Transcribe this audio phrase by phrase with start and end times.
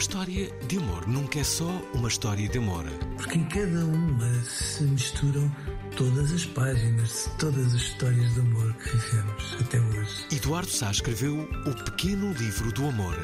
[0.00, 2.86] Uma história de amor nunca é só uma história de amor.
[3.18, 5.54] Porque em cada uma se misturam
[5.94, 10.26] todas as páginas de todas as histórias de amor que vivemos até hoje.
[10.32, 13.14] Eduardo Sá escreveu O Pequeno Livro do Amor.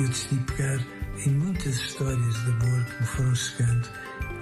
[0.00, 0.82] Eu decidi pegar
[1.26, 3.88] em muitas histórias de amor que me foram chegando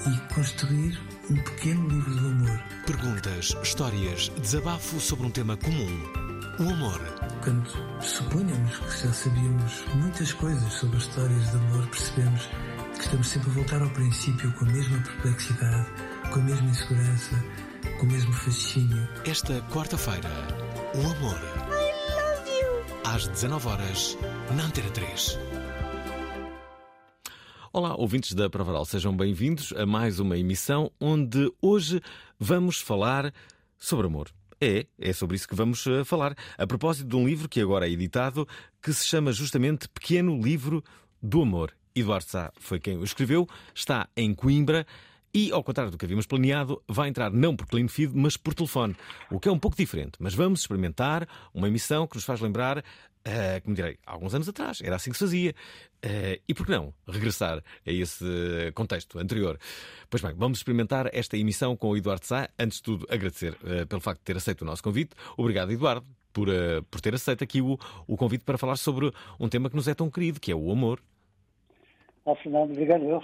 [0.06, 0.97] e construir
[1.28, 2.60] um pequeno livro de amor.
[2.86, 6.29] Perguntas, histórias, desabafo sobre um tema comum.
[6.61, 7.00] O amor.
[7.42, 7.70] Quando
[8.03, 12.47] supunhamos que já sabíamos muitas coisas sobre as histórias de amor, percebemos
[12.97, 15.91] que estamos sempre a voltar ao princípio com a mesma perplexidade,
[16.31, 17.44] com a mesma insegurança,
[17.98, 19.08] com o mesmo fascínio.
[19.25, 20.28] Esta quarta-feira,
[20.97, 21.41] o amor.
[23.06, 24.19] Às 19 horas,
[24.55, 25.38] na Antena 3.
[27.72, 32.03] Olá, ouvintes da Provaral, sejam bem-vindos a mais uma emissão onde hoje
[32.38, 33.33] vamos falar
[33.78, 34.31] sobre amor.
[34.61, 37.89] É, é sobre isso que vamos eh, falar, a propósito de um livro que agora
[37.89, 38.47] é editado,
[38.83, 40.84] que se chama justamente Pequeno Livro
[41.22, 41.72] do Amor.
[41.94, 44.86] Eduardo Sá foi quem o escreveu, está em Coimbra
[45.33, 48.53] e, ao contrário do que havíamos planeado, vai entrar não por clean feed, mas por
[48.53, 48.94] telefone,
[49.31, 50.12] o que é um pouco diferente.
[50.19, 52.84] Mas vamos experimentar uma emissão que nos faz lembrar,
[53.25, 55.54] eh, como direi, há alguns anos atrás, era assim que se fazia.
[56.03, 58.25] Eh, e por que não regressar a esse
[58.75, 59.58] contexto anterior?
[60.08, 62.48] Pois bem, vamos experimentar esta emissão com o Eduardo Sá.
[62.58, 65.14] Antes de tudo, agradecer eh, pelo facto de ter aceito o nosso convite.
[65.36, 66.48] Obrigado, Eduardo, por,
[66.91, 69.94] por ter aceito aqui o, o convite para falar sobre um tema que nos é
[69.94, 71.02] tão querido, que é o amor.
[72.26, 73.22] Ah, Fernando, obrigado eu.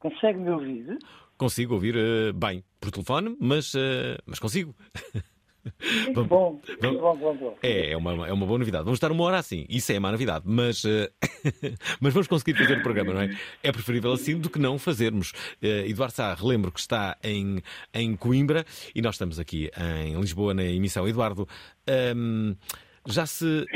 [0.00, 0.98] Consegue-me ouvir?
[1.36, 1.94] Consigo ouvir
[2.34, 3.72] bem por telefone, mas,
[4.26, 4.74] mas consigo.
[6.04, 7.58] Muito bom, muito bom, bom, bom.
[7.62, 8.84] É, é uma, é uma boa novidade.
[8.84, 11.10] Vamos estar uma hora assim, isso é uma novidade, mas, eh,
[12.00, 13.36] mas vamos conseguir fazer o programa, não é?
[13.62, 15.32] É preferível assim do que não fazermos.
[15.62, 17.62] Eh, Eduardo Sá, relembro que está em,
[17.92, 19.70] em Coimbra e nós estamos aqui
[20.04, 21.06] em Lisboa na emissão.
[21.06, 21.46] Eduardo,
[21.86, 22.54] ehm,
[23.06, 23.66] já, se,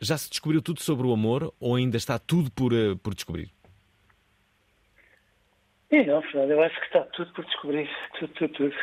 [0.00, 3.50] já se descobriu tudo sobre o amor ou ainda está tudo por, eh, por descobrir?
[5.90, 7.90] Não, Fernando, eu acho que está tudo por descobrir.
[8.18, 8.74] Tudo, tudo, tudo.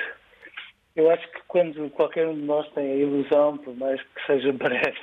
[0.98, 4.52] Eu acho que quando qualquer um de nós tem a ilusão, por mais que seja
[4.58, 4.98] breve,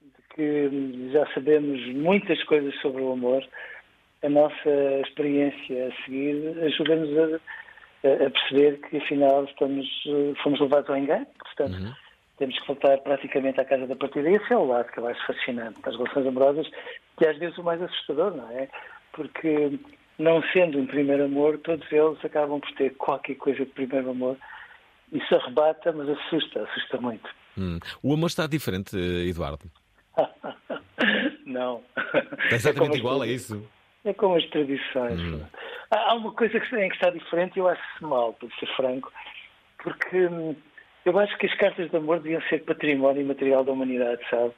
[0.00, 3.44] de que já sabemos muitas coisas sobre o amor,
[4.22, 4.70] a nossa
[5.04, 7.40] experiência a seguir ajuda-nos
[8.04, 9.86] a, a perceber que afinal estamos,
[10.44, 11.26] fomos levados ao engano.
[11.38, 11.96] Portanto,
[12.38, 14.30] temos que voltar praticamente à casa da partida.
[14.30, 16.70] E esse é o lado que eu acho fascinante das relações amorosas,
[17.18, 18.68] que é às vezes o mais assustador, não é?
[19.12, 19.76] Porque,
[20.18, 24.36] não sendo um primeiro amor, todos eles acabam por ter qualquer coisa de primeiro amor.
[25.12, 27.28] Isso arrebata, mas assusta, assusta muito.
[27.58, 27.78] Hum.
[28.02, 29.70] O amor está diferente, eh, Eduardo.
[31.44, 31.82] não.
[32.44, 33.70] Está exatamente É como as igual a isso.
[34.04, 35.20] É como as tradições.
[35.20, 35.44] Hum.
[35.90, 39.12] Há uma coisa que, em que está diferente e eu acho mal, para ser franco,
[39.82, 40.54] porque hum,
[41.04, 44.52] eu acho que as cartas de amor deviam ser património imaterial da humanidade, sabe?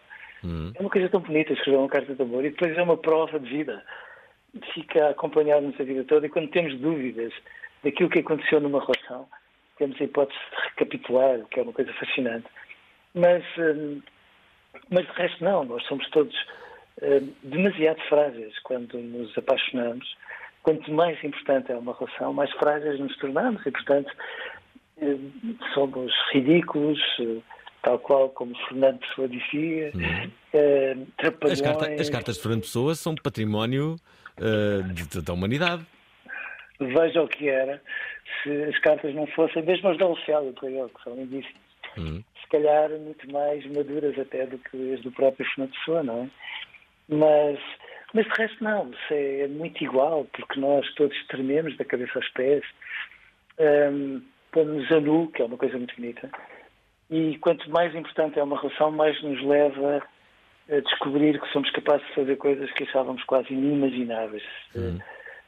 [0.44, 0.72] Hum.
[0.74, 3.38] É uma coisa tão bonita escrever uma carta de amor e depois é uma prova
[3.40, 3.82] de vida.
[4.74, 7.32] Fica a acompanhar-nos a vida toda e quando temos dúvidas
[7.82, 9.26] daquilo que aconteceu numa relação,
[9.82, 12.46] temos a hipótese de recapitular, o que é uma coisa fascinante.
[13.14, 14.00] Mas, hum,
[14.90, 16.34] mas de resto não, nós somos todos
[17.02, 20.06] hum, demasiado frágeis quando nos apaixonamos.
[20.62, 24.12] Quanto mais importante é uma relação, mais frágeis nos tornamos e, portanto,
[24.98, 27.00] hum, somos ridículos,
[27.82, 29.90] tal qual como Fernando Pessoa dizia,
[30.52, 30.96] eh,
[31.50, 33.96] As, carta- as cartas de Fernando Pessoa são património
[34.94, 35.84] de- da humanidade.
[36.86, 37.80] Veja o que era
[38.42, 41.62] se as cartas não fossem, mesmo as da Lucélia, para ele, que são lindíssimas.
[41.98, 42.22] Hum.
[42.40, 46.28] Se calhar muito mais maduras até do que as do próprio Fernando Pessoa, não é?
[47.08, 47.58] Mas,
[48.14, 52.28] mas de resto não, isso é muito igual, porque nós todos trememos da cabeça aos
[52.30, 52.64] pés,
[53.58, 56.30] um, pomos a nu, que é uma coisa muito bonita,
[57.10, 60.02] e quanto mais importante é uma relação, mais nos leva
[60.70, 64.42] a descobrir que somos capazes de fazer coisas que achávamos quase inimagináveis.
[64.74, 64.98] Um,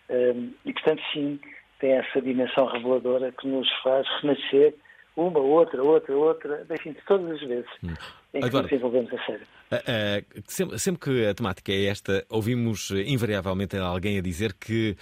[0.09, 1.41] e, portanto, sim,
[1.81, 4.75] tem essa dimensão reveladora que nos faz renascer
[5.17, 7.95] uma, outra, outra, outra, enfim, de todas as vezes hum.
[8.35, 9.47] em que Agora, nos envolvemos a sério.
[9.71, 14.97] Uh, uh, sempre, sempre, que a temática é esta, ouvimos invariavelmente alguém a dizer que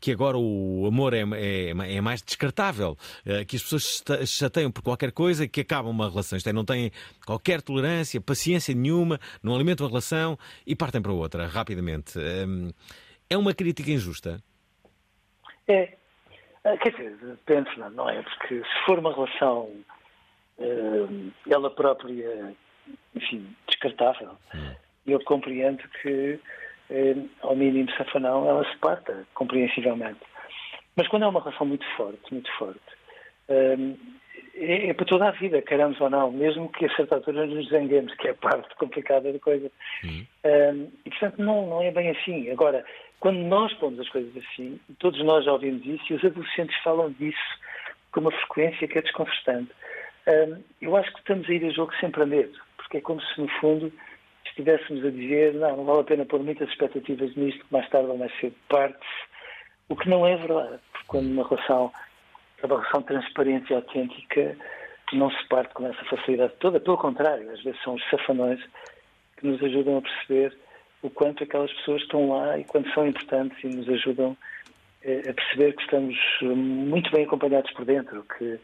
[0.00, 2.96] que agora o amor é, é, é mais descartável,
[3.26, 6.36] uh, que as pessoas se chateiam por qualquer coisa e que acabam uma relação.
[6.36, 6.92] Isto é, não têm
[7.26, 12.16] qualquer tolerância, paciência nenhuma, não alimentam a relação e partem para outra rapidamente.
[12.16, 12.70] Um,
[13.30, 14.42] é uma crítica injusta?
[15.66, 15.96] É,
[16.64, 18.22] ah, quer dizer, depende, não é?
[18.22, 19.70] Porque se for uma relação
[20.58, 22.54] uh, ela própria,
[23.14, 24.74] enfim, descartável, hum.
[25.06, 26.40] eu compreendo que
[26.90, 30.20] uh, ao mínimo safanão ela se parta, compreensivelmente.
[30.96, 32.80] Mas quando é uma relação muito forte, muito forte,
[34.60, 37.68] é, é, para toda a vida, queremos ou não, mesmo que a certa altura nos
[37.68, 39.70] zanguemos, que é a parte complicada da coisa.
[40.04, 40.24] Hum.
[41.04, 42.50] e portanto não, não é bem assim.
[42.50, 42.84] Agora,
[43.20, 47.10] quando nós pomos as coisas assim, todos nós já ouvimos isso e os adolescentes falam
[47.12, 47.58] disso
[48.12, 49.70] com uma frequência que é desconcertante.
[50.26, 53.20] Um, eu acho que estamos a ir a jogo sempre a medo, porque é como
[53.20, 53.92] se, no fundo,
[54.44, 58.10] estivéssemos a dizer não, não vale a pena pôr muitas expectativas nisto, que mais tarde
[58.10, 59.28] ou mais cedo parte-se,
[59.88, 61.92] o que não é verdade, porque quando uma relação
[62.62, 64.56] uma relação transparente e autêntica,
[65.12, 68.60] não se parte com essa facilidade toda, pelo contrário, às vezes são os safanões
[69.36, 70.56] que nos ajudam a perceber
[71.02, 74.36] o quanto aquelas pessoas estão lá e quanto são importantes e nos ajudam
[75.02, 78.58] eh, a perceber que estamos muito bem acompanhados por dentro, que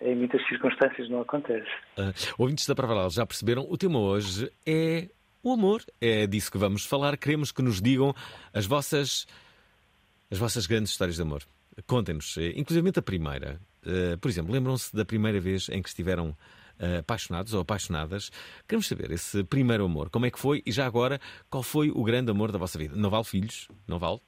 [0.00, 1.68] em muitas circunstâncias não acontece.
[1.98, 5.08] Uh, ouvintes da Pravaral já perceberam, o tema hoje é
[5.42, 5.82] o amor.
[6.00, 7.16] É disso que vamos falar.
[7.16, 8.14] Queremos que nos digam
[8.52, 9.26] as vossas,
[10.30, 11.42] as vossas grandes histórias de amor.
[11.86, 13.60] Contem-nos, eh, inclusive a primeira.
[13.84, 18.30] Uh, por exemplo, lembram-se da primeira vez em que estiveram uh, apaixonados ou apaixonadas.
[18.66, 21.20] Queremos saber esse primeiro amor, como é que foi e já agora,
[21.50, 22.96] qual foi o grande amor da vossa vida?
[22.96, 23.68] Não vale filhos?
[23.86, 24.20] Não vale?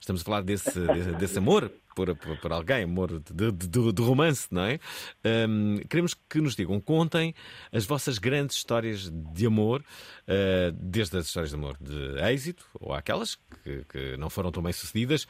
[0.00, 0.78] Estamos a falar desse,
[1.18, 4.78] desse amor por, por, por, alguém, amor de, de, de romance, não é?
[5.24, 7.34] Um, queremos que nos digam, contem
[7.72, 12.94] as vossas grandes histórias de amor, uh, desde as histórias de amor de êxito, ou
[12.94, 15.26] aquelas que, que não foram tão bem sucedidas.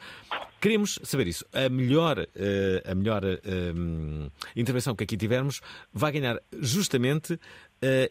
[0.61, 1.45] Queremos saber isso.
[1.53, 5.61] A melhor, uh, a melhor uh, intervenção que aqui tivermos
[5.93, 7.39] vai ganhar justamente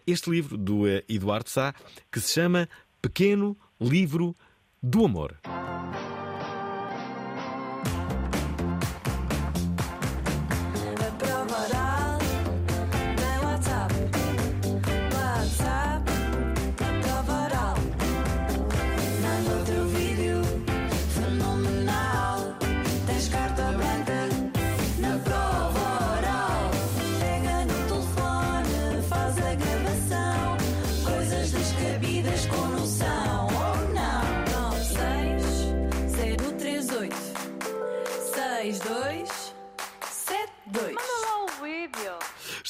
[0.06, 1.75] este livro do Eduardo Sá,
[2.10, 2.69] que se chama
[3.00, 4.37] Pequeno Livro
[4.82, 5.38] do Amor.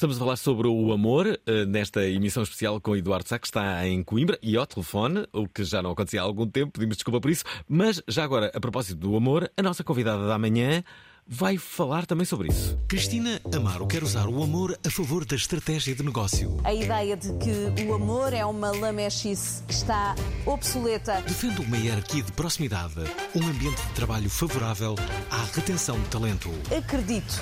[0.02, 3.86] Estamos a falar sobre o amor uh, nesta emissão especial com Eduardo Sá, que está
[3.86, 7.20] em Coimbra e ao telefone, o que já não acontecia há algum tempo, pedimos desculpa
[7.20, 7.44] por isso.
[7.68, 10.82] Mas já agora, a propósito do amor, a nossa convidada da manhã
[11.24, 12.76] vai falar também sobre isso.
[12.88, 16.58] Cristina Amaro quer usar o amor a favor da estratégia de negócio.
[16.64, 21.20] A ideia de que o amor é uma lamechice está obsoleta.
[21.20, 22.96] Defende uma hierarquia de proximidade,
[23.36, 24.96] um ambiente de trabalho favorável
[25.30, 26.50] à retenção de talento.
[26.76, 27.40] Acredito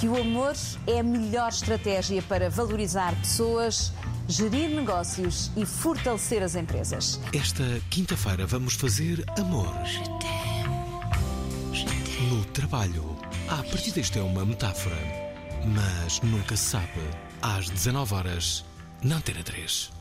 [0.00, 0.54] que o amor
[0.86, 3.92] é a melhor estratégia para valorizar pessoas,
[4.26, 7.20] gerir negócios e fortalecer as empresas.
[7.34, 9.74] Esta quinta-feira vamos fazer amor.
[12.30, 13.14] No trabalho.
[13.46, 14.96] A partir disto é uma metáfora.
[15.66, 16.86] Mas nunca se sabe.
[17.42, 18.64] Às 19 horas,
[19.02, 19.92] na Antena 3.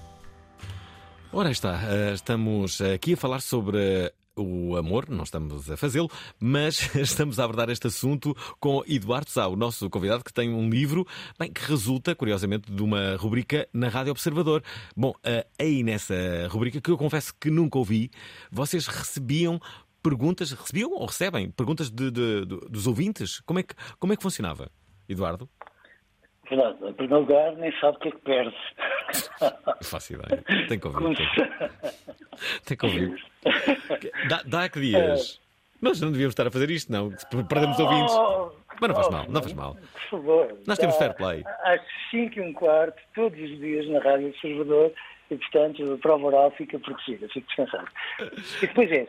[1.33, 6.93] Ora está, eh, estamos aqui a falar sobre o amor, não estamos a fazê-lo, mas
[6.95, 11.05] estamos a abordar este assunto com Eduardo Sá, o nosso convidado, que tem um livro
[11.37, 14.63] bem, que resulta, curiosamente, de uma rubrica na Rádio Observador.
[14.95, 16.15] Bom, eh, aí nessa
[16.49, 18.09] rubrica, que eu confesso que nunca ouvi,
[18.51, 19.59] vocês recebiam
[20.01, 23.41] perguntas, recebiam ou recebem perguntas de, de, de, dos ouvintes?
[23.41, 24.71] Como é, que, como é que funcionava,
[25.07, 25.49] Eduardo?
[26.49, 26.77] Verdade.
[26.81, 28.55] Em primeiro lugar, nem sabe o que é que perde.
[29.83, 30.43] Faço ideia.
[30.67, 31.27] Tem que ouvir.
[32.65, 33.23] Tem que ouvir.
[34.27, 35.39] Dá, dá que dias.
[35.81, 37.11] Nós não devíamos estar a fazer isto, não.
[37.47, 38.13] Perdemos oh, ouvintes.
[38.81, 39.75] Mas não faz mal, não faz mal.
[39.75, 40.57] Por favor.
[40.65, 41.43] Nós temos fair play.
[41.63, 44.93] Às 5 e um quarto, todos os dias na Rádio Observador,
[45.29, 47.87] e portanto a prova oral fica protegida, fica descansado.
[48.61, 49.07] E depois é,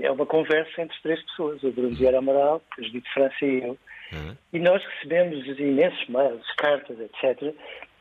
[0.00, 3.78] é uma conversa entre três pessoas, o Bruno Vieira Amaral, o Judito França e eu,
[4.12, 4.36] uhum.
[4.52, 7.54] e nós recebemos imensos mails, cartas, etc.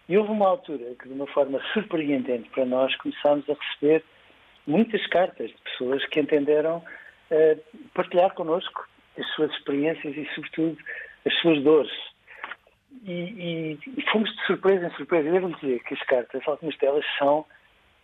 [0.07, 4.03] E houve uma altura que, de uma forma surpreendente para nós, começámos a receber
[4.67, 10.77] muitas cartas de pessoas que entenderam uh, partilhar connosco as suas experiências e, sobretudo,
[11.25, 11.91] as suas dores.
[13.03, 15.31] E, e, e fomos de surpresa em surpresa.
[15.31, 17.45] Devo dizer que as cartas, algumas delas, são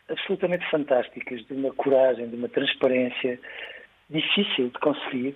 [0.10, 3.40] absolutamente fantásticas, de uma coragem, de uma transparência
[4.10, 5.36] difícil de conseguir.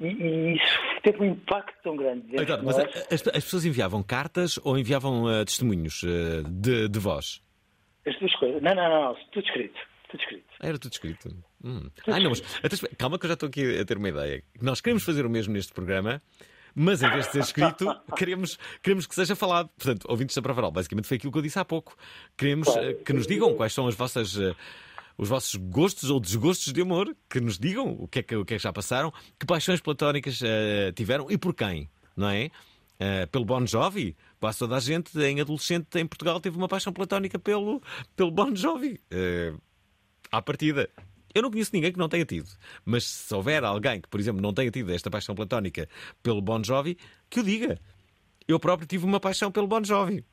[0.00, 2.26] E, e isso teve um impacto tão grande.
[2.32, 7.42] Então, mas as, as, pessoas enviavam cartas ou enviavam uh, testemunhos uh, de, de voz?
[8.06, 8.62] As duas coisas.
[8.62, 9.78] Não, não, não, não, tudo escrito.
[10.10, 10.44] Tudo escrito.
[10.60, 11.28] Ah, era tudo escrito.
[11.64, 11.88] Hum.
[12.04, 12.40] Tudo ah, não, mas
[12.96, 14.42] calma que eu já estou aqui a ter uma ideia.
[14.60, 16.22] Nós queremos fazer o mesmo neste programa,
[16.74, 17.86] mas em vez de ser escrito,
[18.16, 19.68] queremos, queremos que seja falado.
[19.76, 21.96] Portanto, ouvintes da Pravaral, basicamente foi aquilo que eu disse há pouco.
[22.36, 22.90] Queremos claro.
[22.90, 24.36] uh, que nos digam quais são as vossas.
[24.36, 24.54] Uh,
[25.16, 28.44] os vossos gostos ou desgostos de amor, que nos digam o que é que, o
[28.44, 32.50] que, é que já passaram, que paixões platónicas uh, tiveram e por quem, não é?
[32.96, 36.92] Uh, pelo Bon Jovi, quase toda a gente em adolescente em Portugal teve uma paixão
[36.92, 37.82] platónica pelo,
[38.14, 39.00] pelo Bon Jovi.
[39.12, 39.60] Uh,
[40.30, 40.88] à partida.
[41.34, 42.48] Eu não conheço ninguém que não tenha tido.
[42.84, 45.88] Mas se houver alguém que, por exemplo, não tenha tido esta paixão platónica
[46.22, 46.96] pelo Bon Jovi,
[47.28, 47.78] que o diga.
[48.48, 50.24] Eu próprio tive uma paixão pelo Bon Jovi.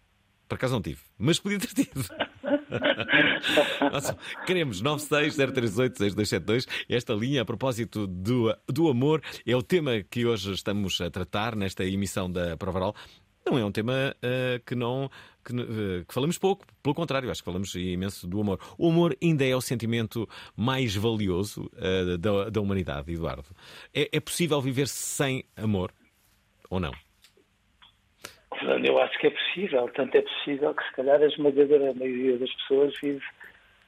[0.48, 2.06] Por acaso não tive, mas podia ter tido.
[3.92, 6.68] Nossa, queremos 960386272.
[6.90, 11.56] Esta linha, a propósito do, do amor, é o tema que hoje estamos a tratar
[11.56, 12.96] nesta emissão da Provaral.
[13.46, 15.10] Não é um tema uh, que não
[15.44, 18.60] que, uh, que, falamos pouco, pelo contrário, acho que falamos imenso do amor.
[18.78, 23.44] O amor ainda é o sentimento mais valioso uh, da, da humanidade, Eduardo.
[23.94, 25.94] É, é possível viver sem amor
[26.70, 26.94] ou não?
[28.84, 32.54] Eu acho que é possível, tanto é possível que se calhar a esmagadora maioria das
[32.56, 33.24] pessoas vive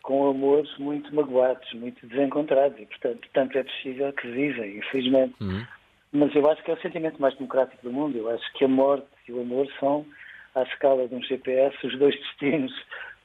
[0.02, 5.34] com amores muito magoados, muito desencontrados e, portanto, tanto é possível que vivem, infelizmente.
[5.42, 5.66] Uhum.
[6.14, 8.18] Mas eu acho que é o sentimento mais democrático do mundo.
[8.18, 10.06] Eu acho que a morte e o amor são,
[10.54, 12.72] à escala de um GPS, os dois destinos,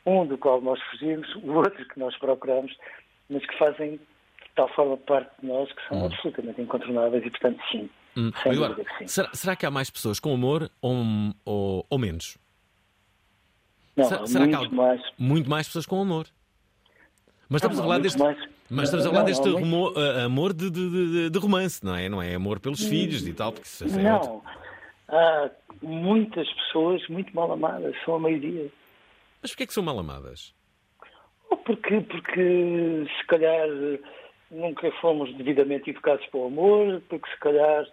[0.07, 2.75] um do qual nós fugimos, o outro que nós procuramos,
[3.29, 6.07] mas que fazem de tal forma parte de nós que são uhum.
[6.07, 8.31] absolutamente incontornáveis e, portanto, sim, Hum.
[8.45, 10.97] Agora, que será, será, que há mais pessoas com amor ou,
[11.45, 12.37] ou, ou menos?
[13.97, 15.01] Não, será, será que há mais.
[15.19, 16.27] muito mais pessoas com amor?
[17.49, 18.19] Mas estamos não, a falar deste.
[18.19, 18.39] Mais...
[18.69, 21.97] Mas estamos a falar não, deste não, amor, uh, amor de, de, de, romance, não
[21.97, 22.09] é?
[22.09, 24.15] Não é amor pelos hum, filhos e tal, porque isso é Não.
[24.15, 24.43] Outro...
[25.09, 25.51] Há
[25.83, 28.71] muitas pessoas muito mal amadas, são a maioria.
[29.43, 30.55] Mas porquê é que são mal amadas?
[31.65, 33.69] Porque, porque se calhar
[34.51, 37.87] nunca fomos devidamente educados para o amor, porque se calhar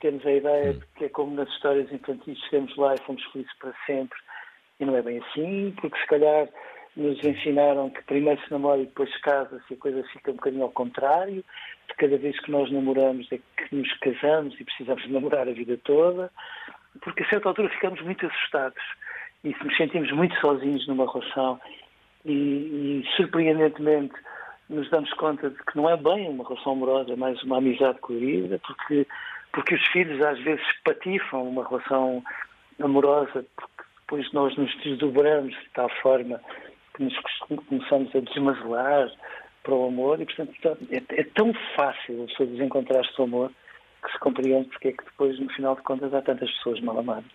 [0.00, 3.52] temos a ideia de que é como nas histórias infantis, chegamos lá e fomos felizes
[3.58, 4.18] para sempre,
[4.80, 6.48] e não é bem assim, porque se calhar
[6.96, 10.34] nos ensinaram que primeiro se namora e depois se casa, se a coisa fica um
[10.34, 11.44] bocadinho ao contrário,
[11.88, 15.78] de cada vez que nós namoramos é que nos casamos e precisamos namorar a vida
[15.84, 16.30] toda,
[17.02, 18.82] porque a certa altura ficamos muito assustados
[19.44, 21.60] e nos sentimos muito sozinhos numa relação.
[22.24, 24.14] E, e surpreendentemente
[24.68, 27.98] nos damos conta de que não é bem uma relação amorosa, é mais uma amizade
[28.00, 29.06] colorida, porque,
[29.52, 32.22] porque os filhos às vezes patifam uma relação
[32.82, 36.40] amorosa, porque depois nós nos desdobramos de tal forma
[36.94, 37.14] que nos
[37.68, 39.10] começamos a desmazelar
[39.62, 40.52] para o amor e, portanto,
[40.90, 43.52] é, é tão fácil a pessoa desencontrar-se amor
[44.02, 46.98] que se compreende porque é que depois, no final de contas, há tantas pessoas mal
[46.98, 47.30] amadas.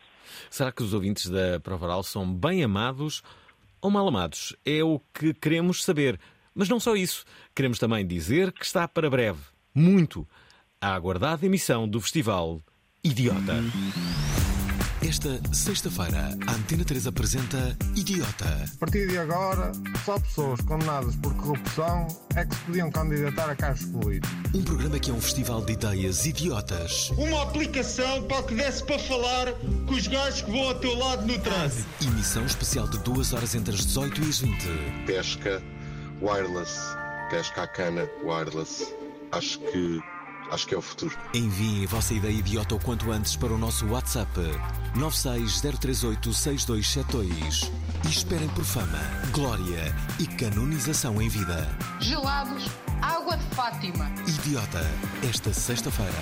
[0.50, 3.22] Será que os ouvintes da Provaral são bem amados
[3.82, 4.56] ou mal amados?
[4.66, 6.18] É o que queremos saber.
[6.54, 7.26] Mas não só isso.
[7.56, 9.40] Queremos também dizer que está para breve,
[9.74, 10.28] muito,
[10.80, 12.62] a aguardada emissão do festival
[13.04, 13.56] Idiota.
[15.02, 18.46] Esta sexta-feira, a Antena 3 apresenta Idiota.
[18.46, 19.74] A partir de agora,
[20.06, 22.08] só pessoas condenadas por corrupção
[22.38, 24.30] é que se podiam candidatar a cargos políticos.
[24.56, 27.10] Um programa que é um festival de ideias idiotas.
[27.18, 29.52] Uma aplicação para que desse para falar
[29.86, 31.86] com os gajos que vão ao teu lado no trânsito.
[32.02, 34.68] Emissão especial de duas horas entre as 18 e as 20.
[35.06, 35.62] Pesca
[36.24, 36.80] wireless,
[37.30, 38.96] pesca à cana wireless.
[39.32, 40.02] Acho que
[40.52, 41.16] acho que é o futuro.
[41.34, 44.32] Enviem a vossa ideia idiota o quanto antes para o nosso WhatsApp
[44.96, 47.70] 960386272
[48.06, 49.00] e esperem por fama,
[49.32, 51.68] glória e canonização em vida.
[52.00, 52.68] Gelados,
[53.02, 54.10] água de Fátima.
[54.28, 54.86] Idiota,
[55.28, 56.14] esta sexta-feira,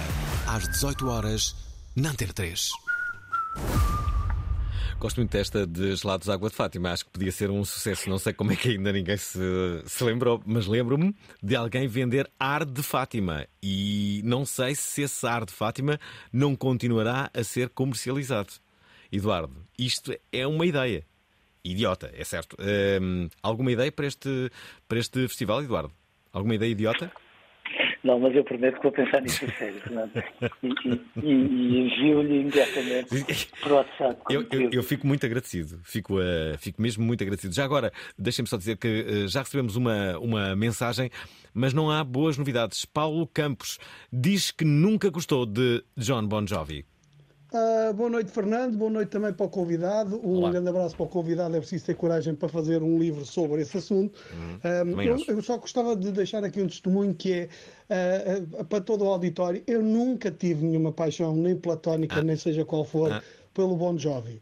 [0.48, 1.56] às 18 horas,
[1.96, 2.72] na Antena 3.
[5.02, 6.92] Gosto muito desta de Gelados Água de Fátima.
[6.92, 8.08] Acho que podia ser um sucesso.
[8.08, 9.40] Não sei como é que ainda ninguém se,
[9.88, 13.48] se lembrou, mas lembro-me de alguém vender ar de Fátima.
[13.64, 16.00] E não sei se esse ar de Fátima
[16.32, 18.54] não continuará a ser comercializado.
[19.12, 21.04] Eduardo, isto é uma ideia.
[21.66, 22.56] Idiota, é certo.
[23.02, 24.52] Hum, alguma ideia para este,
[24.88, 25.92] para este festival, Eduardo?
[26.32, 27.12] Alguma ideia idiota?
[28.04, 29.82] Não, mas eu prometo que vou pensar nisso a sério,
[30.64, 34.22] E, e, e envio-lhe imediatamente para o WhatsApp.
[34.30, 37.54] Eu, eu, eu, fico muito agradecido, fico, uh, fico mesmo muito agradecido.
[37.54, 41.12] Já agora, deixem-me só dizer que uh, já recebemos uma, uma mensagem
[41.54, 42.86] mas não há boas novidades.
[42.86, 43.78] Paulo Campos
[44.12, 46.86] diz que nunca gostou de John Bon Jovi.
[47.54, 48.78] Uh, boa noite, Fernando.
[48.78, 50.26] Boa noite também para o convidado.
[50.26, 50.52] Um Olá.
[50.52, 51.54] grande abraço para o convidado.
[51.54, 54.18] É preciso ter coragem para fazer um livro sobre esse assunto.
[54.32, 54.96] Uhum.
[54.96, 57.50] Uh, eu, eu, só gostava de deixar aqui um testemunho que é
[57.92, 59.64] uh, para todo o auditório.
[59.68, 62.24] Eu nunca tive nenhuma paixão, nem platónica, ah.
[62.24, 63.22] nem seja qual for, ah.
[63.54, 64.42] pelo Bon Jovi.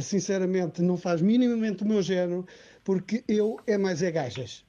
[0.00, 2.46] sinceramente, não faz minimamente o meu género,
[2.84, 4.64] porque eu é mais é gajas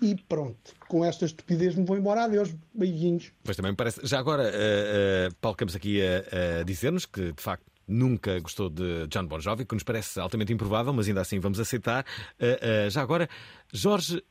[0.00, 0.74] e pronto.
[0.88, 2.24] Com esta estupidez me vou embora.
[2.24, 3.32] Adeus, beijinhos.
[3.42, 4.00] Pois também parece.
[4.04, 8.68] Já agora, uh, uh, Paulo Campos aqui a, a dizer-nos que, de facto, nunca gostou
[8.68, 12.04] de John Bon Jovi, que nos parece altamente improvável, mas ainda assim vamos aceitar.
[12.38, 13.28] Uh, uh, já agora,
[13.72, 14.22] Jorge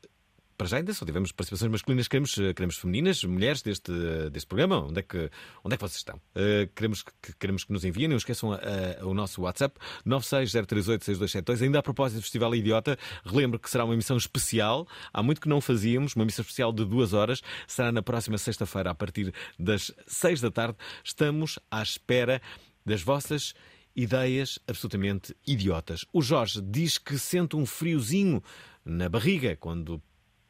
[0.63, 3.91] para já ainda só tivemos participações masculinas, queremos, eh, queremos femininas, mulheres deste,
[4.31, 4.79] deste programa.
[4.79, 5.29] Onde é que,
[5.61, 6.15] onde é que vocês estão?
[6.15, 9.77] Uh, queremos, que, queremos que nos enviem, não esqueçam uh, o nosso WhatsApp
[10.07, 11.63] 960386272.
[11.63, 14.87] Ainda a propósito do Festival Idiota, relembro que será uma emissão especial.
[15.11, 17.41] Há muito que não fazíamos, uma emissão especial de duas horas.
[17.67, 20.77] Será na próxima sexta-feira, a partir das seis da tarde.
[21.03, 22.41] Estamos à espera
[22.85, 23.53] das vossas
[23.93, 26.05] ideias absolutamente idiotas.
[26.13, 28.41] O Jorge diz que sente um friozinho
[28.85, 30.01] na barriga quando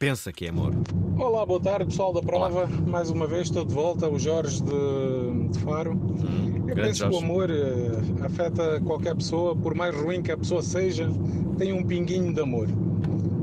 [0.04, 0.74] pensa que é amor.
[1.18, 2.46] Olá, boa tarde pessoal da prova.
[2.46, 2.66] Olá.
[2.86, 5.92] Mais uma vez estou de volta, o Jorge de, de Faro.
[5.92, 10.36] Hum, Eu penso que o amor uh, afeta qualquer pessoa, por mais ruim que a
[10.36, 11.10] pessoa seja,
[11.56, 12.68] tem um pinguinho de amor.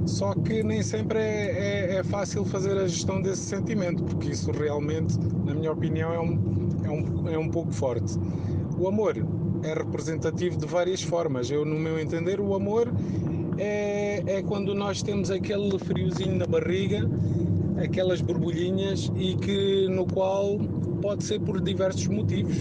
[0.05, 4.51] Só que nem sempre é, é, é fácil fazer a gestão desse sentimento, porque isso
[4.51, 6.39] realmente, na minha opinião, é um,
[6.83, 8.19] é um, é um pouco forte.
[8.77, 9.15] O amor
[9.63, 11.49] é representativo de várias formas.
[11.49, 12.87] Eu, no meu entender, o amor
[13.61, 17.07] é, é quando nós temos aquele friozinho na barriga,
[17.77, 20.57] aquelas borbulhinhas e que no qual
[20.99, 22.57] pode ser por diversos motivos.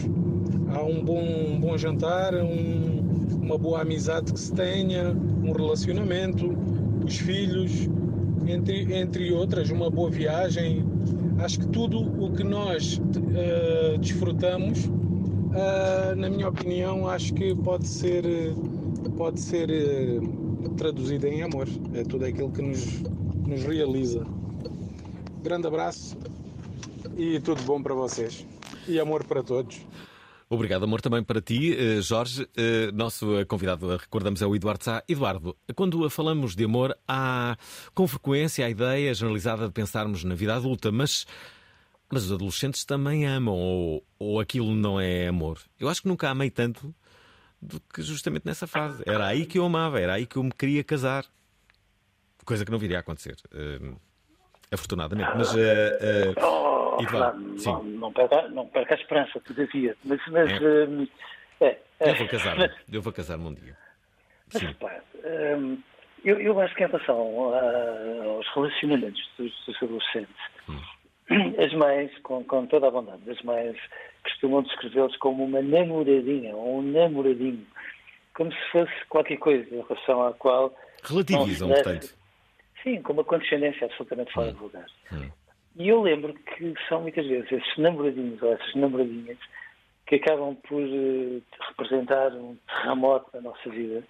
[0.69, 3.01] Há um bom, um bom jantar, um,
[3.43, 5.11] uma boa amizade que se tenha,
[5.43, 6.55] um relacionamento,
[7.05, 7.89] os filhos,
[8.47, 10.85] entre, entre outras, uma boa viagem.
[11.39, 17.89] Acho que tudo o que nós uh, desfrutamos, uh, na minha opinião, acho que pode
[17.89, 18.23] ser,
[19.17, 20.40] pode ser uh,
[20.77, 21.69] traduzida em amor.
[21.95, 23.01] É tudo aquilo que nos,
[23.47, 24.25] nos realiza.
[25.43, 26.17] Grande abraço
[27.17, 28.47] e tudo bom para vocês.
[28.87, 29.81] E amor para todos.
[30.53, 32.45] Obrigado, amor, também para ti, eh, Jorge.
[32.57, 35.01] Eh, nosso convidado, recordamos, é o Eduardo Sá.
[35.09, 37.57] Eduardo, quando falamos de amor, há
[37.95, 41.25] com frequência a ideia generalizada de pensarmos na vida adulta, mas,
[42.11, 45.61] mas os adolescentes também amam, ou, ou aquilo não é amor.
[45.79, 46.93] Eu acho que nunca amei tanto
[47.61, 49.03] do que justamente nessa fase.
[49.07, 51.25] Era aí que eu amava, era aí que eu me queria casar.
[52.45, 53.37] Coisa que não viria a acontecer.
[53.53, 53.97] Uh,
[54.73, 55.31] afortunadamente.
[55.37, 55.55] Mas.
[55.55, 57.39] Uh, uh, oh, Eduardo.
[57.39, 59.97] Não, não, perca, não perca a esperança, todavia.
[60.05, 60.21] Mas.
[60.29, 61.67] mas é.
[61.67, 62.71] é, é, eu vou casar-me.
[62.91, 63.77] Eu vou casar-me um dia.
[64.53, 64.77] Mas, sim.
[65.57, 65.79] um,
[66.25, 70.35] eu, eu acho que em relação a, aos relacionamentos dos, dos adolescentes,
[70.69, 70.81] hum.
[71.65, 73.77] as mães, com, com toda a bondade, as mães
[74.25, 77.67] costumam descrevê-los como uma namoradinha ou um namoradinho,
[78.35, 80.75] como se fosse qualquer coisa em relação à qual.
[81.05, 82.15] Relativizam, portanto.
[82.83, 84.55] Sim, com uma condescendência absolutamente fora hum.
[84.55, 84.87] de lugar.
[85.13, 85.31] Hum.
[85.77, 89.39] E eu lembro que são muitas vezes esses namoradinhos ou essas namoradinhas
[90.07, 94.03] que acabam por uh, representar um terremoto na nossa vida,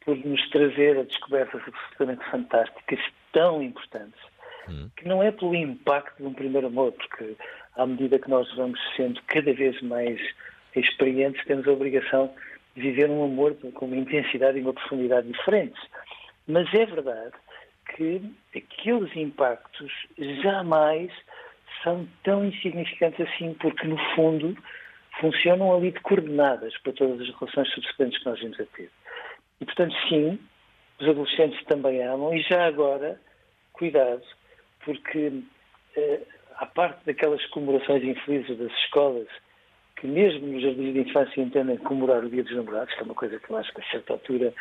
[0.00, 2.98] por nos trazer a descobertas absolutamente fantásticas,
[3.32, 4.18] tão importantes,
[4.68, 4.90] hum.
[4.96, 7.36] que não é pelo impacto de um primeiro amor, porque
[7.76, 10.20] à medida que nós vamos sendo cada vez mais
[10.74, 12.32] experientes, temos a obrigação
[12.74, 15.82] de viver um amor com uma intensidade e uma profundidade diferentes.
[16.46, 17.34] Mas é verdade
[17.94, 18.22] que
[18.54, 19.92] aqueles impactos
[20.42, 21.10] jamais
[21.82, 24.56] são tão insignificantes assim, porque no fundo
[25.20, 28.90] funcionam ali de coordenadas para todas as relações subsequentes que nós vamos a ter.
[29.60, 30.38] E portanto, sim,
[31.00, 33.20] os adolescentes também amam, e já agora,
[33.72, 34.22] cuidado,
[34.84, 35.32] porque
[35.96, 36.20] eh,
[36.56, 39.28] à parte daquelas comemorações infelizes das escolas,
[39.96, 43.14] que mesmo nos jardins de infância entendem comemorar o Dia dos Namorados, que é uma
[43.14, 44.54] coisa que eu acho que a certa altura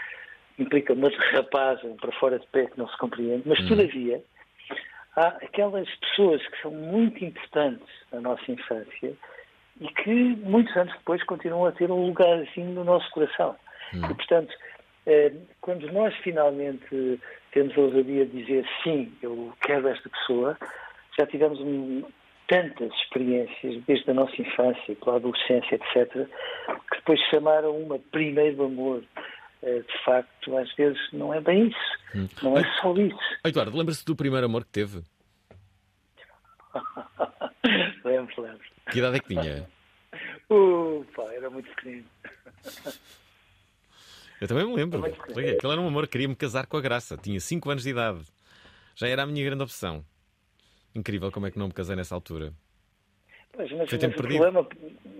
[0.57, 3.67] implica uma derrapagem para fora de pé que não se compreende, mas hum.
[3.67, 4.23] todavia
[5.15, 9.13] há aquelas pessoas que são muito importantes na nossa infância
[9.79, 13.55] e que muitos anos depois continuam a ter um lugar assim no nosso coração.
[13.93, 14.05] Hum.
[14.09, 14.53] E, portanto,
[15.61, 17.19] quando nós finalmente
[17.51, 20.57] temos a ousadia de dizer sim, eu quero esta pessoa,
[21.17, 22.03] já tivemos um,
[22.47, 26.27] tantas experiências, desde a nossa infância, pela adolescência, etc.,
[26.91, 29.03] que depois chamaram uma primeiro amor.
[29.63, 31.97] Eh, de facto, às vezes não é bem isso.
[32.15, 32.27] Hum.
[32.43, 33.17] Não é só isso.
[33.43, 35.01] Eduardo, lembra-se do primeiro amor que teve?
[38.05, 38.67] lembro, lembro.
[38.91, 39.67] Que idade é que tinha?
[40.49, 42.05] Uh, pá, era muito pequenino.
[44.39, 45.03] Eu também me lembro.
[45.05, 47.17] Aquele era um amor, queria-me casar com a graça.
[47.17, 48.21] Tinha 5 anos de idade.
[48.95, 50.03] Já era a minha grande opção.
[50.93, 52.53] Incrível como é que não me casei nessa altura.
[53.57, 54.67] Pois, mas, mas o, problema,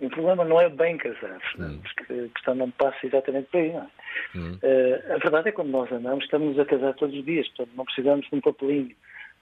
[0.02, 1.80] o problema não é bem casar, hum.
[1.82, 3.70] porque a questão não passa exatamente por aí.
[3.72, 3.88] É?
[4.36, 4.60] hum.
[4.62, 7.76] uh, a verdade é que quando nós andamos, estamos a casar todos os dias, portanto
[7.76, 8.96] não precisamos de um papelinho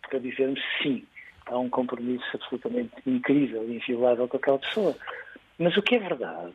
[0.09, 1.05] para dizermos sim.
[1.47, 4.95] Há um compromisso absolutamente incrível e inviolável com aquela pessoa.
[5.59, 6.53] Mas o que é verdade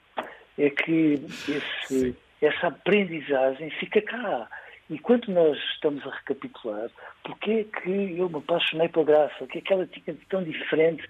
[0.58, 4.48] é que esse, essa aprendizagem fica cá.
[4.88, 6.90] E quando nós estamos a recapitular,
[7.22, 9.44] porque é que eu me apaixonei pela graça?
[9.44, 11.06] O que é que ela tinha de tão diferente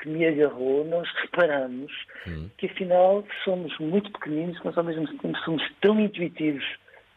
[0.00, 1.92] que me agarrou, nós reparamos
[2.26, 2.48] hum.
[2.58, 6.64] que afinal somos muito pequeninos, mas ao mesmo tempo somos tão intuitivos,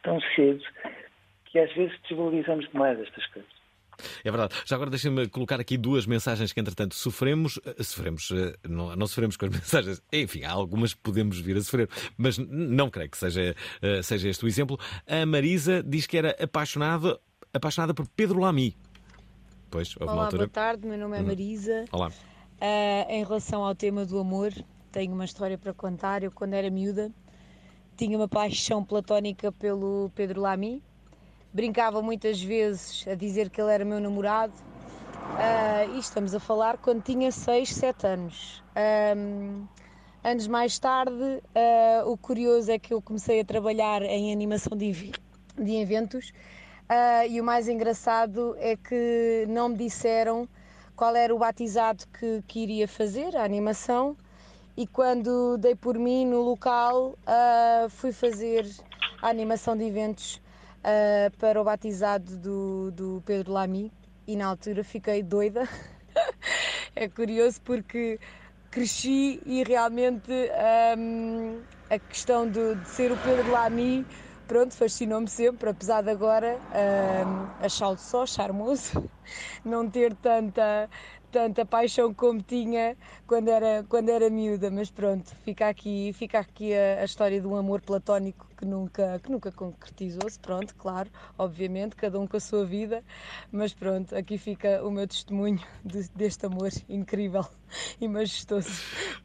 [0.04, 0.64] tão cedo,
[1.46, 3.63] que às vezes desvalorizamos demais estas coisas.
[4.24, 4.56] É verdade.
[4.66, 7.60] Já agora deixem-me colocar aqui duas mensagens que, entretanto, sofremos.
[7.66, 10.02] Eh, sofremos, eh, não, não, sofremos com as mensagens.
[10.12, 14.30] Enfim, há algumas que podemos vir a sofrer, mas não creio que seja, eh, seja
[14.30, 14.80] este o exemplo.
[15.08, 17.20] A Marisa diz que era apaixonada,
[17.54, 18.76] apaixonada por Pedro Lamy.
[19.70, 20.44] Pois, Olá, altura...
[20.44, 20.88] boa tarde.
[20.88, 21.28] Meu nome é uhum.
[21.28, 21.86] Marisa.
[21.92, 22.10] Olá.
[22.10, 24.54] Uh, em relação ao tema do amor,
[24.92, 26.24] tenho uma história para contar.
[26.24, 27.12] Eu, quando era miúda,
[27.98, 30.84] tinha uma paixão platónica pelo Pedro Lamy.
[31.54, 34.54] Brincava muitas vezes a dizer que ele era meu namorado.
[34.54, 38.64] Uh, e estamos a falar quando tinha 6, 7 anos.
[39.16, 39.68] Um,
[40.24, 45.12] anos mais tarde, uh, o curioso é que eu comecei a trabalhar em animação de,
[45.56, 46.34] de eventos.
[47.30, 50.48] e o mais engraçado é que não me disseram
[50.96, 54.16] qual era o batizado que, que iria fazer, a animação,
[54.76, 58.68] e quando dei por mim no local, uh, fui fazer
[59.22, 60.42] a animação de eventos
[60.84, 63.92] uh, para o batizado do, do Pedro Lamy
[64.28, 65.68] e na altura fiquei doida.
[66.96, 68.20] é curioso porque
[68.70, 70.32] cresci e realmente
[70.98, 74.06] um, a questão de, de ser o Pedro Lamy
[74.48, 79.10] pronto, fascinou-me sempre, apesar de agora uh, achá-lo só charmoso,
[79.64, 80.90] não ter tanta,
[81.32, 86.74] tanta paixão como tinha quando era, quando era miúda, mas pronto, fica aqui, fica aqui
[86.74, 91.98] a, a história de um amor platónico que nunca, que nunca concretizou-se, pronto, claro, obviamente,
[91.98, 93.04] cada um com a sua vida,
[93.52, 97.46] mas pronto, aqui fica o meu testemunho de, deste amor incrível
[98.00, 98.70] e majestoso.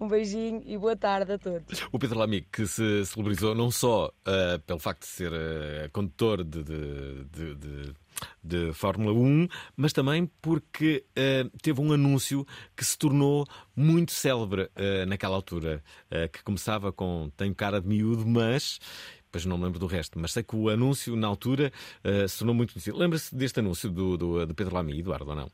[0.01, 1.87] Um beijinho e boa tarde a todos.
[1.93, 6.43] O Pedro Lamy, que se celebrizou não só uh, pelo facto de ser uh, condutor
[6.43, 7.95] de, de, de,
[8.43, 12.47] de Fórmula 1, mas também porque uh, teve um anúncio
[12.77, 17.87] que se tornou muito célebre uh, naquela altura, uh, que começava com Tenho cara de
[17.87, 18.79] miúdo, mas
[19.39, 21.71] Pois não me lembro do resto, mas sei que o anúncio na altura
[22.05, 22.99] uh, se tornou muito conhecido.
[22.99, 25.49] Lembra-se deste anúncio do, do, de Pedro Lamy, Eduardo, ou não?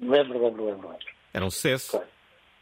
[0.00, 0.94] Lembro, lembro, lembro.
[1.34, 1.90] Era um sucesso.
[1.90, 2.06] Claro.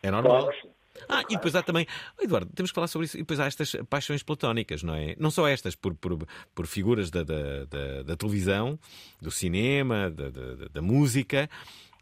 [0.03, 0.45] É normal.
[0.45, 0.75] Claro,
[1.07, 1.87] ah, e depois há também,
[2.19, 3.19] oh, Eduardo, temos que falar sobre isso.
[3.19, 5.15] E depois há estas paixões platónicas, não é?
[5.19, 8.79] Não só estas, por, por, por figuras da, da, da, da, televisão,
[9.21, 10.31] do cinema, da,
[10.73, 11.47] da, música.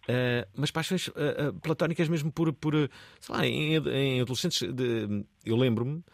[0.04, 2.74] Uh, mas paixões uh, platónicas mesmo por, por
[3.18, 4.72] sei lá, em, em adolescentes.
[4.72, 6.04] De, eu lembro-me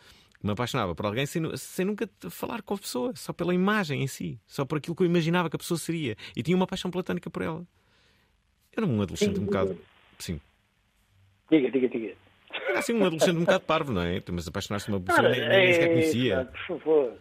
[0.42, 4.06] me apaixonava por alguém sem, sem nunca falar com a pessoa, só pela imagem em
[4.06, 6.16] si, só por aquilo que eu imaginava que a pessoa seria.
[6.36, 7.66] E tinha uma paixão platónica por ela.
[8.76, 9.78] Era um adolescente um bocado.
[10.18, 10.40] Sim.
[11.50, 12.14] Diga, diga, diga.
[12.68, 14.22] Era assim um adolescente um bocado parvo, não é?
[14.30, 16.44] Mas apaixonar-se por uma pessoa nem, nem sequer conhecia.
[16.44, 17.18] Por favor.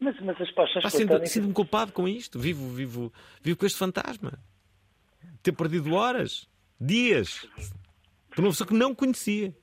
[0.00, 2.38] Mas, mas as paixões sinto, sinto-me culpado com isto.
[2.38, 4.32] Vivo, vivo, vivo com este fantasma.
[5.42, 6.48] Ter perdido horas,
[6.80, 7.46] dias,
[8.34, 9.54] por uma pessoa que não conhecia.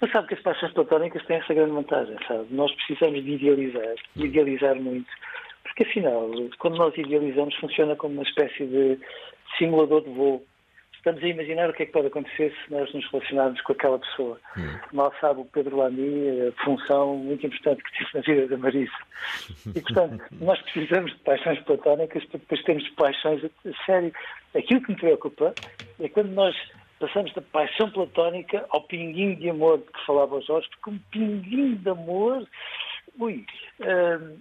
[0.00, 2.46] Mas sabe que as paixões platónicas têm essa grande vantagem, sabe?
[2.50, 5.10] Nós precisamos de idealizar, de idealizar muito.
[5.62, 8.98] Porque afinal, quando nós idealizamos, funciona como uma espécie de
[9.58, 10.44] simulador de voo.
[10.96, 13.98] Estamos a imaginar o que é que pode acontecer se nós nos relacionarmos com aquela
[13.98, 14.38] pessoa.
[14.56, 14.78] Hum.
[14.92, 18.92] Mal sabe o Pedro Lamy a função muito importante que tive na vida da Marisa.
[19.74, 24.12] E, portanto, nós precisamos de paixões platónicas para depois termos paixões a sério.
[24.54, 25.54] Aquilo que me preocupa
[26.00, 26.54] é quando nós
[27.00, 30.98] passamos da paixão platónica ao pinguinho de amor de que falava o Jorge, porque um
[31.10, 32.46] pinguinho de amor,
[33.18, 33.44] ui,
[33.80, 34.38] hum,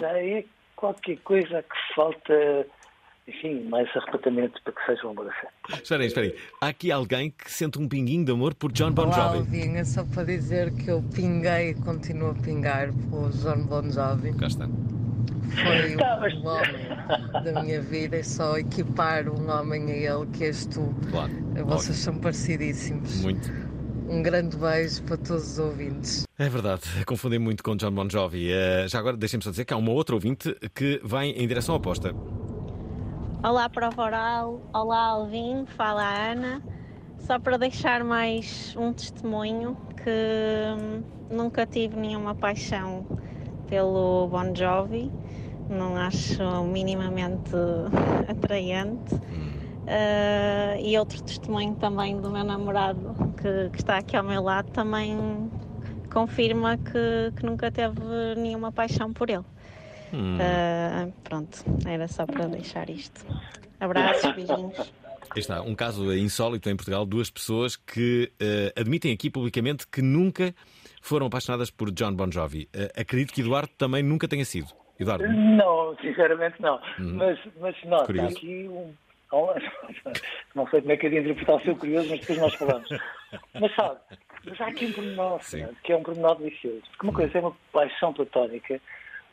[0.00, 2.66] já é qualquer coisa que falta,
[3.26, 5.76] enfim, mais arrebatamento para que seja um amor a.
[5.76, 6.36] Espera aí, espera aí.
[6.60, 9.38] Há aqui alguém que sente um pinguinho de amor por John Bon Jovi?
[9.38, 13.88] Alvin, é só para dizer que eu pinguei e continuo a pingar por John Bon
[13.90, 14.34] Jovi.
[14.36, 14.66] Cá está.
[14.66, 16.34] Foi tá, mas...
[16.34, 20.92] um homem da minha vida e só equipar um homem a ele que és tu.
[21.10, 21.32] Claro.
[21.66, 23.22] Vocês são parecidíssimos.
[23.22, 23.52] Muito.
[24.08, 26.26] Um grande beijo para todos os ouvintes.
[26.38, 28.50] É verdade, confundem muito com John Bon Jovi.
[28.50, 31.74] Uh, já agora deixem-me só dizer que há uma outra ouvinte que vai em direção
[31.74, 32.12] oposta.
[33.44, 34.60] Olá, Prova Oral.
[34.72, 35.66] Olá, Alvin.
[35.66, 36.62] Fala Ana.
[37.18, 40.10] Só para deixar mais um testemunho que
[40.78, 43.04] hum, nunca tive nenhuma paixão
[43.68, 45.10] pelo Bon Jovi
[45.68, 47.52] não acho minimamente
[48.28, 49.14] atraente.
[49.14, 54.70] Uh, e outro testemunho também do meu namorado que, que, está aqui ao meu lado
[54.70, 55.50] também
[56.12, 58.00] confirma que, que nunca teve
[58.36, 59.44] nenhuma paixão por ele.
[60.12, 60.36] Hum.
[60.36, 63.24] Uh, pronto, era só para deixar isto.
[63.80, 64.92] Abraços, beijinhos.
[65.34, 70.54] Está um caso insólito em Portugal, duas pessoas que uh, admitem aqui publicamente que nunca
[71.00, 72.68] foram apaixonadas por John Bon Jovi.
[72.74, 74.68] Uh, acredito que Eduardo também nunca tenha sido.
[75.00, 75.26] Eduardo?
[75.26, 76.76] Não, sinceramente não.
[77.00, 77.14] Hum.
[77.16, 78.36] Mas, mas nota Curioso.
[78.36, 78.92] aqui um.
[80.54, 82.88] Não sei como é que eu ia interpretar o seu curioso, mas depois nós falamos.
[83.58, 83.98] Mas sabe,
[84.44, 85.40] mas há aqui um pormenor,
[85.82, 86.82] que é um pormenor delicioso.
[86.90, 88.78] Porque uma coisa é uma paixão platónica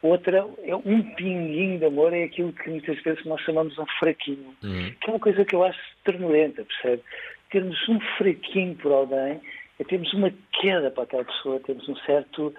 [0.02, 4.56] Outra é um pinguinho de amor, é aquilo que muitas vezes nós chamamos um fraquinho,
[4.64, 4.94] uhum.
[5.02, 7.04] que é uma coisa que eu acho ternurenta, percebe?
[7.52, 9.42] Termos um fraquinho por alguém
[9.78, 12.54] é termos uma queda para aquela pessoa, temos um certo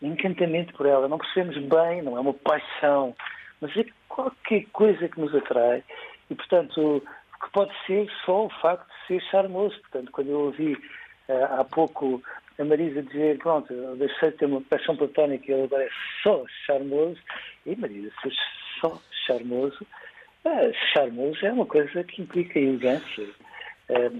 [0.00, 3.14] encantamento por ela, não percebemos bem, não é uma paixão,
[3.60, 5.82] mas é qualquer coisa que nos atrai
[6.30, 7.02] e, portanto,
[7.42, 9.78] que pode ser só o facto de ser charmoso.
[9.80, 12.22] Portanto, quando eu ouvi uh, há pouco
[12.58, 15.90] a Marisa dizer, pronto, eu deixei de ter uma paixão platónica e ele agora é
[16.22, 17.18] só charmoso,
[17.64, 18.32] e Marisa ser
[18.80, 19.86] só charmoso,
[20.44, 23.28] é, charmoso é uma coisa que implica elegância
[23.88, 24.10] é,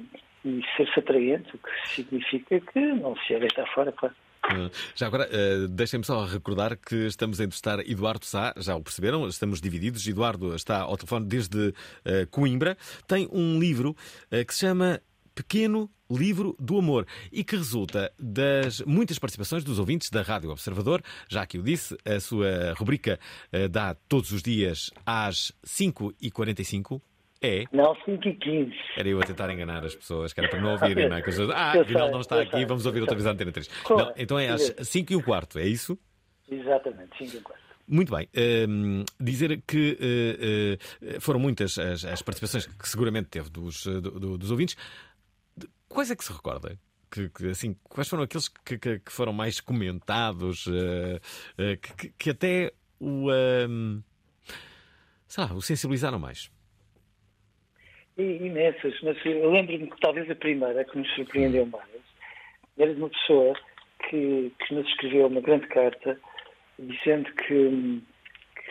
[0.44, 4.14] e ser-se atraente, o que significa que não se deve estar fora, claro.
[4.48, 8.82] Ah, já agora, uh, deixem-me só recordar que estamos a entrevistar Eduardo Sá, já o
[8.82, 10.06] perceberam, estamos divididos.
[10.06, 11.74] Eduardo está ao telefone desde uh,
[12.30, 12.76] Coimbra.
[13.08, 13.96] Tem um livro
[14.46, 15.00] que se chama
[15.36, 21.02] Pequeno Livro do Amor e que resulta das muitas participações dos ouvintes da Rádio Observador.
[21.28, 23.20] Já que o disse, a sua rubrica
[23.52, 27.00] uh, dá todos os dias às 5h45.
[27.42, 27.64] É?
[27.70, 28.72] Não, 5 e 15.
[28.96, 31.22] Era eu a tentar enganar as pessoas, que era para não ouvirem, não é?
[31.22, 33.68] Pessoas, ah, afinal não está aqui, vamos ouvir outra vez a Antena 3.
[33.90, 35.98] Não, então é às 5 e um quarto, é isso?
[36.50, 37.66] Exatamente, 5 e um quarto.
[37.88, 38.28] Muito bem.
[38.34, 44.36] Uh, dizer que uh, uh, foram muitas as, as, participações que seguramente teve dos, do,
[44.36, 44.76] dos ouvintes.
[45.96, 46.78] Quais é que se recorda?
[47.10, 52.70] Que, que, assim, quais foram aqueles que, que, foram mais comentados, uh, uh, que, até
[53.00, 54.04] o, uh,
[55.26, 56.52] sei lá, o sensibilizaram mais?
[58.18, 61.70] Imensas, mas eu lembro-me que talvez a primeira que nos surpreendeu hum.
[61.72, 61.88] mais
[62.76, 63.54] era de uma pessoa
[64.10, 66.20] que, que nos escreveu uma grande carta
[66.78, 68.02] dizendo que,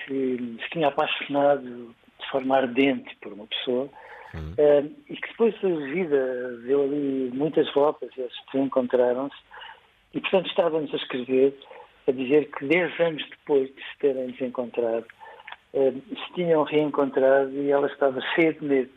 [0.05, 3.89] que se tinha apaixonado de forma ardente por uma pessoa
[4.36, 4.54] Uhum.
[4.58, 9.36] Uh, e que depois vida deu ali muitas voltas, eles reencontraram-se
[10.13, 11.58] e, portanto, estávamos a escrever,
[12.08, 15.06] a dizer que 10 anos depois de se terem desencontrado,
[15.74, 18.91] uh, se tinham reencontrado e ela estava cheia de medo,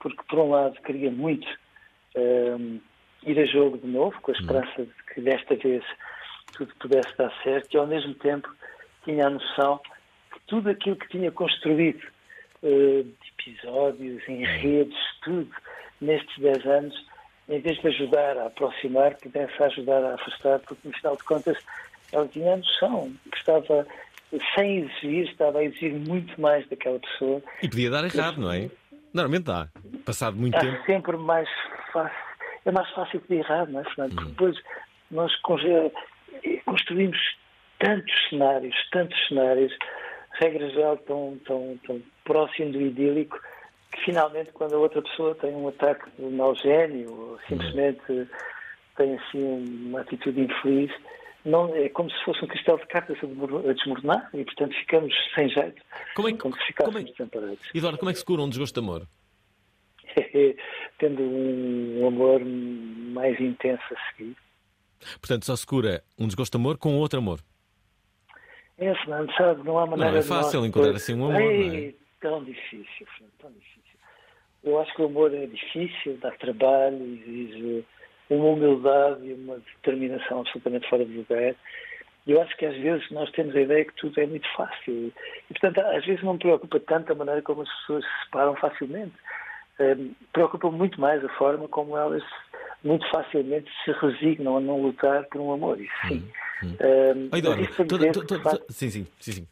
[0.00, 1.46] porque, por um lado, queria muito
[2.16, 2.80] uh,
[3.24, 5.84] ir a jogo de novo, com a esperança de que desta vez
[6.56, 8.48] tudo pudesse dar certo, e ao mesmo tempo
[9.04, 9.80] tinha a noção
[10.32, 12.15] que tudo aquilo que tinha construído
[12.66, 13.06] uh,
[13.38, 15.50] episódios, enredos, tudo,
[16.00, 17.06] nestes 10 anos,
[17.48, 21.56] em vez de ajudar a aproximar, pudesse ajudar a afastar, porque no final de contas
[22.12, 23.86] ela tinha a noção que estava,
[24.54, 27.42] sem exigir, estava a exigir muito mais daquela pessoa.
[27.62, 28.68] E podia dar errado, não é?
[29.14, 29.68] Normalmente dá.
[30.04, 30.84] Passado muito é tempo.
[30.84, 31.48] sempre mais
[31.92, 32.26] fácil.
[32.64, 34.14] É mais fácil de errado, não é, Fernando?
[34.14, 34.30] Porque hum.
[34.30, 34.56] depois
[35.10, 35.32] nós
[36.64, 37.18] construímos
[37.78, 39.72] tantos cenários, tantos cenários,
[40.38, 43.40] regra geral tão, tão, tão próximo do idílico,
[43.92, 48.28] que finalmente quando a outra pessoa tem um ataque de mau gênio ou simplesmente
[48.96, 50.92] tem assim uma atitude infeliz,
[51.44, 55.48] não, é como se fosse um cristal de cartas a desmoronar e portanto ficamos sem
[55.48, 55.80] jeito.
[56.14, 57.70] Como é que, como se como é, desamparados.
[57.74, 59.06] Eduardo, como é que se cura um desgosto de amor?
[60.98, 64.36] Tendo um amor mais intenso a seguir.
[65.20, 67.40] Portanto, só se cura um desgosto de amor com outro amor.
[68.78, 71.74] É, Fernando, sabe, não há maneira Não é fácil de encontrar assim um amor, não
[71.74, 71.94] é?
[72.20, 73.76] Tão difícil, Fernando, tão difícil.
[74.64, 77.84] Eu acho que o amor é difícil, dá trabalho, exige
[78.28, 81.54] uma humildade e uma determinação absolutamente fora de lugar.
[82.26, 85.12] Eu acho que às vezes nós temos a ideia que tudo é muito fácil.
[85.48, 88.56] E, portanto, às vezes não me preocupa tanto a maneira como as pessoas se separam
[88.56, 89.14] facilmente.
[89.78, 92.24] Um, preocupa muito mais a forma como elas
[92.82, 95.80] muito facilmente se resignam a não lutar por um amor.
[95.80, 96.28] Isso sim.
[96.62, 96.76] Hum.
[96.80, 97.30] Um,
[98.70, 99.48] sim, sim, sim, sim.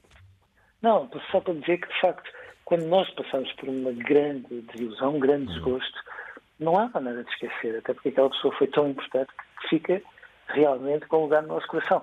[0.82, 2.30] Não, só para dizer que, de facto,
[2.64, 5.54] quando nós passamos por uma grande desilusão, um grande uhum.
[5.54, 5.98] desgosto,
[6.58, 10.02] não há maneira de esquecer, até porque aquela pessoa foi tão importante que fica
[10.48, 12.02] realmente com lugar no nosso coração.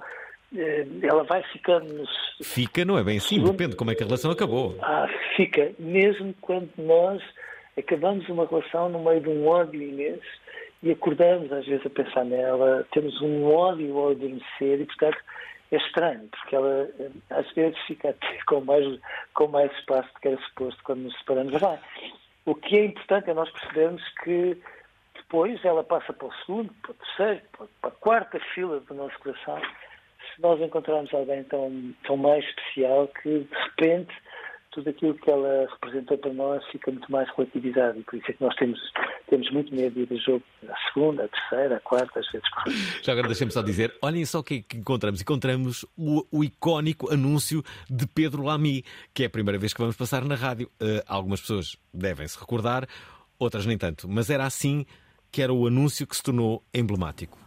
[0.56, 2.04] Eh, ela vai ficando.
[2.44, 3.52] Fica, não é bem assim, segundo...
[3.52, 4.78] depende de como é que a relação acabou.
[4.82, 7.22] Ah, fica, mesmo quando nós
[7.78, 10.42] acabamos uma relação no meio de um ódio imenso
[10.84, 15.18] e acordamos às vezes a pensar nela, temos um ódio ao adormecer e, portanto,
[15.72, 16.90] é estranho, porque ela
[17.30, 19.00] às vezes fica até com mais,
[19.34, 21.60] com mais espaço do que era suposto quando nos separamos.
[21.60, 21.80] Vai.
[22.46, 24.58] O que é importante é nós percebermos que
[25.16, 27.42] depois ela passa para o segundo, para o terceiro,
[27.82, 33.08] para a quarta fila do nosso coração, se nós encontrarmos alguém tão, tão mais especial
[33.08, 34.14] que, de repente,
[34.72, 38.34] tudo aquilo que ela representou para nós fica muito mais relativizado e por isso é
[38.34, 38.80] que nós temos,
[39.30, 42.48] temos muito medo de ir a jogo à segunda, à terceira, à quarta, às vezes.
[43.04, 45.22] Já agora deixem-me só dizer, olhem só o que, é que encontramos.
[45.22, 49.98] Encontramos o, o, icónico anúncio de Pedro Lamy, que é a primeira vez que vamos
[49.98, 50.70] passar na rádio.
[50.82, 52.88] Uh, algumas pessoas devem se recordar,
[53.38, 54.86] outras nem tanto, mas era assim
[55.32, 57.38] que era o anúncio que se tornou emblemático.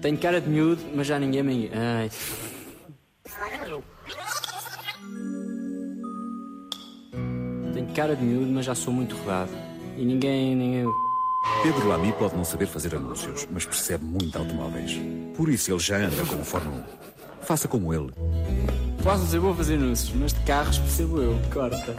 [0.00, 1.70] Tenho cara de miúdo, mas já ninguém me.
[1.74, 2.10] Ai.
[8.00, 9.50] Cara de miúdo, mas já sou muito rodado.
[9.94, 10.56] E ninguém.
[10.56, 10.86] ninguém...
[11.62, 14.98] Pedro Lamy pode não saber fazer anúncios, mas percebe muito automóveis.
[15.36, 16.82] Por isso ele já anda com o Fórmula
[17.42, 17.44] 1.
[17.44, 18.10] Faça como ele.
[19.02, 21.38] Posso dizer vou fazer anúncios, mas de carros percebo eu.
[21.52, 21.94] Corta.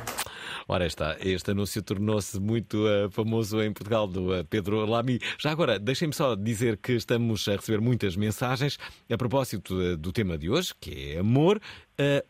[0.67, 5.19] Ora está, este anúncio tornou-se muito uh, famoso em Portugal do uh, Pedro Lamy.
[5.37, 8.79] Já agora, deixem-me só dizer que estamos a receber muitas mensagens
[9.11, 11.61] a propósito uh, do tema de hoje, que é amor.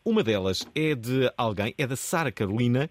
[0.04, 2.90] uma delas é de alguém, é da Sara Carolina,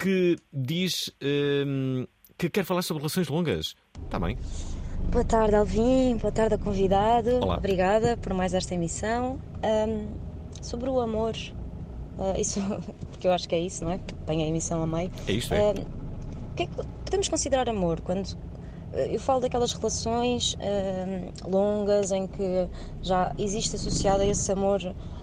[0.00, 2.06] que diz ehm,
[2.38, 3.76] que quer falar sobre relações longas.
[4.04, 4.38] Está bem.
[5.12, 6.16] Boa tarde, Alvin.
[6.16, 7.36] Boa tarde, convidado.
[7.36, 7.58] Olá.
[7.58, 9.38] Obrigada por mais esta emissão.
[9.62, 10.08] Um,
[10.62, 11.34] sobre o amor,
[12.20, 12.60] Uh, isso,
[13.10, 14.00] porque eu acho que é isso, não é?
[14.26, 15.10] Tem a emissão a meio.
[15.26, 15.70] É isto, é?
[15.70, 15.86] Uh,
[16.52, 18.00] o que é que podemos considerar amor?
[18.02, 20.56] Quando uh, eu falo daquelas relações
[21.46, 22.68] longas em que
[23.00, 24.80] já existe associado a esse amor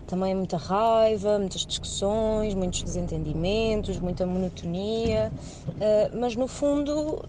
[0.08, 5.32] também muita raiva, muitas discussões, muitos desentendimentos, muita monotonia,
[6.14, 7.24] mas no fundo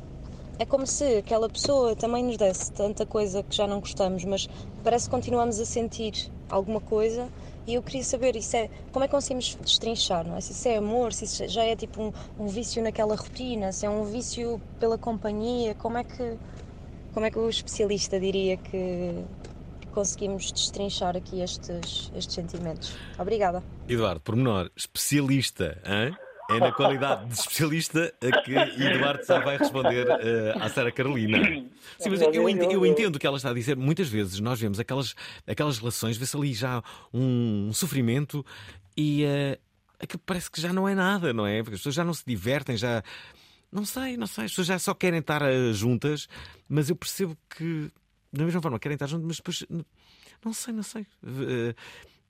[0.58, 4.48] é como se aquela pessoa também nos desse tanta coisa que já não gostamos, mas
[4.82, 7.28] parece que continuamos a sentir alguma coisa
[7.66, 10.40] e eu queria saber isso é, como é que conseguimos destrinchar, não é?
[10.40, 13.84] Se isso é amor, se isso já é tipo um, um vício naquela rotina, se
[13.84, 16.38] é um vício pela companhia, como é que,
[17.12, 19.22] como é que o especialista diria que
[19.98, 22.94] conseguimos destrinchar aqui estes, estes sentimentos?
[23.18, 23.64] Obrigada.
[23.88, 26.16] Eduardo, pormenor, especialista, hein?
[26.48, 31.38] É na qualidade de especialista a que Eduardo só vai responder uh, à Sara Carolina.
[31.98, 33.76] Sim, mas eu, entendo, eu entendo o que ela está a dizer.
[33.76, 36.80] Muitas vezes nós vemos aquelas, aquelas relações, vê-se ali já
[37.12, 38.46] um, sofrimento
[38.96, 39.58] e uh,
[39.98, 41.60] aquilo parece que já não é nada, não é?
[41.60, 43.02] Porque as pessoas já não se divertem, já.
[43.70, 44.44] Não sei, não sei.
[44.44, 46.28] As pessoas já só querem estar uh, juntas,
[46.68, 47.90] mas eu percebo que,
[48.32, 49.66] da mesma forma, querem estar juntas, mas depois.
[50.44, 51.02] Não sei, não sei.
[51.22, 51.74] Uh,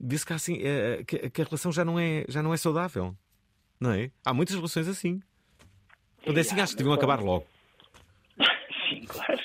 [0.00, 0.58] Vê-se que, assim,
[1.08, 3.16] que, que a relação já não é, já não é saudável.
[3.80, 4.10] Não é?
[4.24, 5.20] Há muitas relações assim.
[6.24, 7.46] Quando é assim, acho que deviam acabar logo.
[8.88, 9.40] Sim, claro.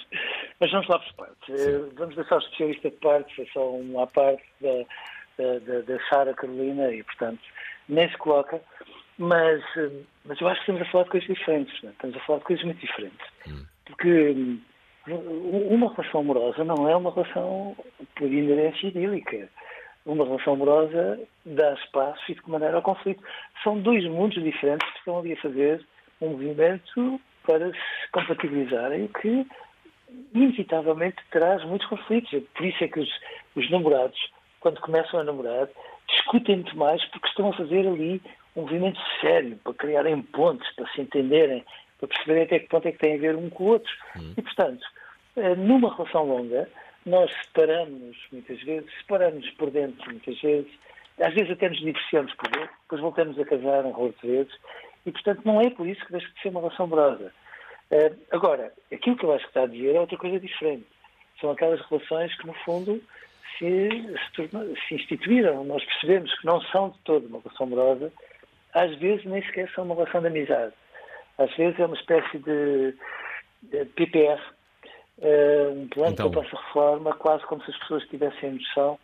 [0.60, 1.50] Mas vamos lá por partes.
[1.50, 4.86] Eh, vamos deixar o especialista de parte, foi só uma parte da,
[5.38, 7.42] da, da, Sara Carolina e, portanto,
[7.90, 8.62] nem se coloca.
[9.18, 9.92] Mas, eh,
[10.26, 11.84] mas eu acho que estamos a falar de coisas diferentes.
[11.84, 11.94] Não é?
[11.94, 13.28] Estamos a falar de coisas muito diferentes.
[13.48, 13.66] Hum.
[13.86, 14.62] Porque hum,
[15.08, 17.76] uma relação amorosa não é uma relação
[18.16, 19.50] por inerência idílica
[20.06, 23.24] uma relação amorosa dá espaço e de que maneira ao conflito.
[23.64, 25.86] São dois mundos diferentes que estão ali a fazer
[26.22, 29.48] um movimento para se compatibilizarem, o que
[30.34, 32.32] inevitavelmente traz muitos conflitos.
[32.54, 33.10] Por isso é que os,
[33.56, 34.20] os namorados,
[34.60, 35.68] quando começam a namorar,
[36.08, 38.22] discutem muito mais porque estão a fazer ali
[38.56, 41.66] um movimento sério, para criarem pontes, para se entenderem,
[42.04, 43.92] para perceberem até que ponto é que têm a ver um com o outro.
[44.18, 44.34] Hum.
[44.38, 44.86] E, portanto,
[45.38, 46.70] eh, numa relação longa,
[47.06, 50.72] nós separamos muitas vezes, separamos por dentro muitas vezes,
[51.20, 54.54] às vezes até nos divorciamos por dentro, depois voltamos a casar um rolo de vezes,
[55.06, 57.34] e portanto não é por isso que deixa de ser uma relação amorosa.
[57.92, 60.86] Uh, agora, aquilo que eu acho que está a dizer é outra coisa diferente.
[61.40, 63.02] São aquelas relações que, no fundo,
[63.58, 63.90] se,
[64.36, 64.50] se,
[64.88, 65.64] se instituíram.
[65.64, 68.12] Nós percebemos que não são de todo uma relação amorosa,
[68.74, 70.74] às vezes nem sequer são uma relação de amizade.
[71.38, 72.96] Às vezes é uma espécie de,
[73.64, 74.40] de PPR,
[75.20, 76.32] uh, um plano então...
[76.32, 79.00] para essa reforma, quase como se as pessoas tivessem a noção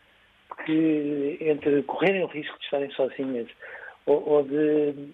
[0.65, 3.47] que entre correrem o risco de estarem sozinhas
[4.05, 5.13] ou, ou de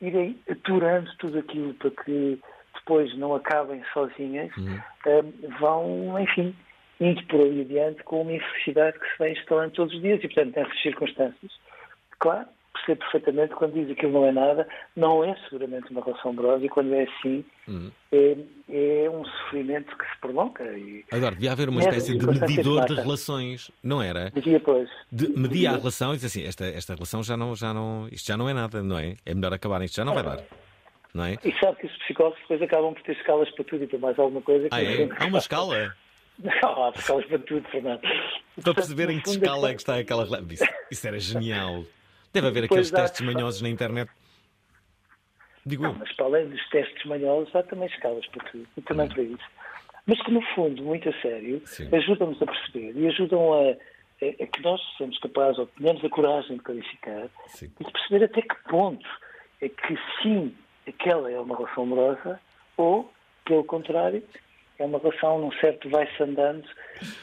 [0.00, 2.40] irem aturando tudo aquilo para que
[2.74, 4.76] depois não acabem sozinhas, uhum.
[5.06, 6.54] uh, vão, enfim,
[7.00, 10.28] indo por ali adiante com uma infelicidade que se vai instalando todos os dias e,
[10.28, 11.52] portanto, nessas circunstâncias,
[12.18, 12.48] claro,
[12.86, 16.68] percebo perfeitamente quando diz aquilo não é nada, não é seguramente uma relação amorosa e
[16.68, 17.90] quando é assim uhum.
[18.12, 18.36] é,
[18.70, 20.64] é, um sofrimento que se prolonga.
[20.78, 24.30] E Agora, devia haver uma espécie de medidor de relações, não era?
[24.30, 24.88] Devia, pois.
[25.10, 28.26] De, media a relação e diz assim, esta, esta relação já não, já não, isto
[28.26, 29.16] já não é nada, não é?
[29.24, 30.40] É melhor acabar, isto já não vai dar.
[31.12, 31.38] Não é?
[31.44, 34.18] E sabe que os psicólogos depois acabam por ter escalas para tudo e para mais
[34.18, 34.68] alguma coisa.
[34.70, 35.08] Ah, é?
[35.18, 35.94] Há uma escala?
[36.38, 38.02] Não, há escalas para tudo, Fernando.
[38.62, 40.26] Para perceber em que escala é que está aquela.
[40.50, 41.86] Isso, isso era genial.
[42.36, 44.10] Deve haver aqueles testes manhosos na internet.
[45.64, 49.08] Digo não, mas para além dos testes manhosos, há também escalas para tudo, e também
[49.08, 49.44] para isso.
[50.06, 51.60] Mas que, no fundo, muito a sério,
[51.92, 56.08] ajudam-nos a perceber e ajudam a, a, a, que nós sejamos capazes, ou tenhamos a
[56.08, 57.72] coragem de clarificar sim.
[57.80, 59.08] e de perceber até que ponto
[59.60, 60.54] é que sim,
[60.86, 62.38] aquela é uma relação amorosa,
[62.76, 63.10] ou,
[63.44, 64.22] pelo contrário,
[64.78, 66.64] é uma relação num certo vai-se andando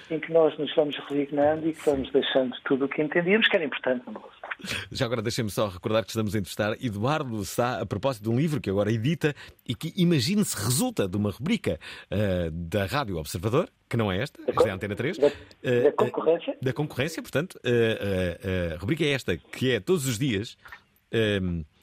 [0.10, 3.56] em que nós nos vamos resignando e que vamos deixando tudo o que entendíamos que
[3.56, 4.49] era importante numa relação.
[4.91, 8.38] Já agora deixem-me só recordar que estamos a entrevistar Eduardo Sá a propósito de um
[8.38, 9.36] livro que agora edita
[9.68, 11.80] e que, imagine-se, resulta de uma rubrica
[12.12, 15.18] uh, da Rádio Observador, que não é esta, esta é a Antena 3.
[15.18, 16.54] Da, da concorrência?
[16.54, 17.60] Uh, da concorrência, portanto.
[17.64, 20.58] Uh, a rubrica é esta, que é todos os dias.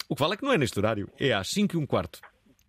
[0.08, 2.20] o que vale é que não é neste horário, é às 5 e um quarto.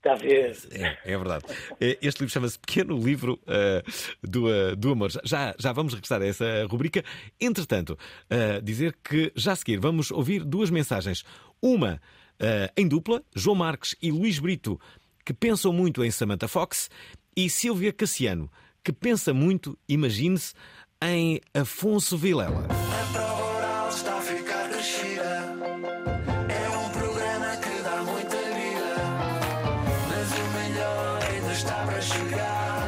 [0.02, 0.58] Está a ver?
[0.72, 1.46] É, é verdade.
[1.80, 5.12] Este livro chama-se Pequeno Livro uh, do, uh, do Amor.
[5.24, 7.04] Já, já vamos regressar a essa rubrica.
[7.40, 11.24] Entretanto, uh, dizer que já a seguir vamos ouvir duas mensagens.
[11.62, 12.02] Uma
[12.76, 14.82] em dupla, João Marques e Luís Brito,
[15.24, 16.90] que pensam muito em Samantha Fox,
[17.38, 18.52] e Silvia Cassiano,
[18.84, 20.56] que pensa muito, imagine-se,
[21.04, 22.68] em Afonso Vilela.
[31.62, 32.81] está para chegar.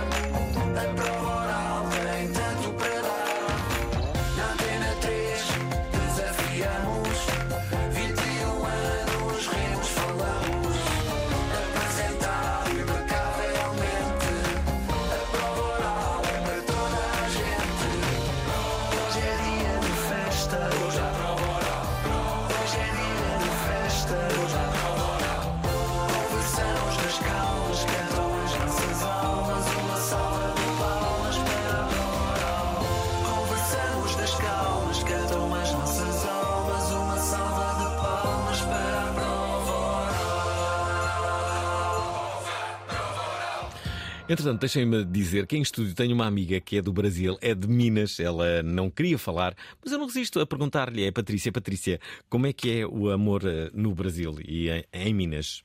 [44.33, 47.67] Entretanto, deixem-me dizer que em estúdio tenho uma amiga que é do Brasil, é de
[47.67, 51.99] Minas, ela não queria falar, mas eu não resisto a perguntar-lhe, é Patrícia, Patrícia,
[52.31, 55.61] como é que é o amor eh, no Brasil e em, em Minas?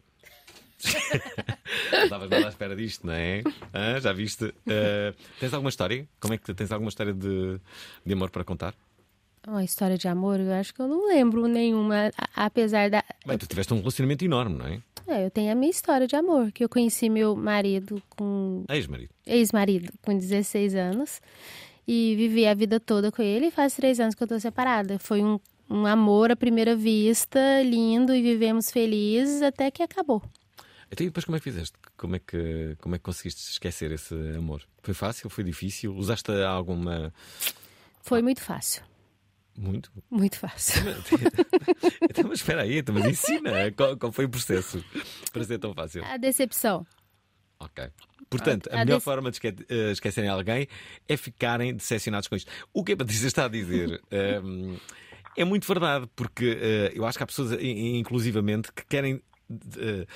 [0.85, 3.43] estavas nada à espera disto, não é?
[3.73, 4.45] Ah, já viste?
[4.45, 6.07] Uh, tens alguma história?
[6.21, 7.59] Como é que tens alguma história de,
[8.05, 8.75] de amor para contar?
[9.47, 13.03] Uma história de amor, eu acho que eu não lembro nenhuma, apesar da.
[13.27, 14.83] Bem, tu tiveste um relacionamento enorme, não é?
[15.09, 18.65] É, eu tenho a minha história de amor, que eu conheci meu marido com.
[18.69, 19.11] Ex-marido.
[19.27, 21.21] Ex-marido, com 16 anos.
[21.87, 24.99] E vivi a vida toda com ele e faz três anos que eu tô separada.
[24.99, 25.41] Foi um,
[25.71, 30.23] um amor à primeira vista, lindo, e vivemos felizes até que acabou.
[30.93, 31.77] Então, e depois como é que fizeste?
[31.97, 34.63] Como é que, como é que conseguiste esquecer esse amor?
[34.83, 35.31] Foi fácil?
[35.31, 35.95] Foi difícil?
[35.97, 37.13] Usaste alguma.
[38.03, 38.83] Foi muito fácil.
[39.59, 39.91] Muito?
[40.09, 40.83] Muito fácil.
[42.09, 44.85] então, mas espera aí, então, mas ensina qual, qual, foi o processo
[45.33, 46.05] para ser tão fácil.
[46.05, 46.87] A decepção.
[47.59, 47.91] Ok.
[48.31, 50.69] Portanto, a, a melhor forma de esque uh, esquecerem alguém
[51.09, 52.51] é ficarem decepcionados com isto.
[52.73, 54.01] O que a Patrícia está a dizer
[54.45, 54.77] um,
[55.37, 59.15] é muito verdade, porque uh, eu acho que há pessoas, inclusivamente, que querem.
[59.51, 60.07] Uh,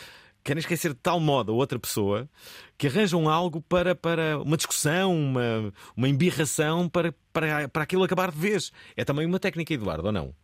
[0.44, 2.28] querem esquecer de tal modo a outra pessoa
[2.76, 8.30] que arranjam algo para, para uma discussão, uma, uma embirração para, para, para aquilo acabar
[8.30, 8.72] de vez.
[8.96, 10.34] É também uma técnica, Eduardo, ou não?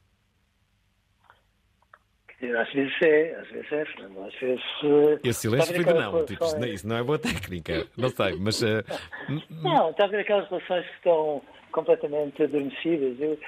[2.40, 4.24] Às vezes é, às vezes é, Fernando.
[4.24, 4.62] Às vezes.
[5.24, 6.24] Esse silêncio foi de não.
[6.24, 7.88] Tipo, isso, isso não é boa técnica.
[7.96, 8.62] Não sei, mas.
[8.62, 8.84] Uh...
[9.50, 11.42] Não, está a ver aquelas relações que estão
[11.72, 13.20] completamente adormecidas.
[13.20, 13.38] Eu,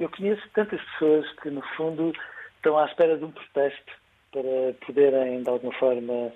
[0.00, 2.12] eu conheço tantas pessoas que, no fundo,
[2.56, 3.99] estão à espera de um protesto
[4.32, 6.32] para poderem, de alguma forma,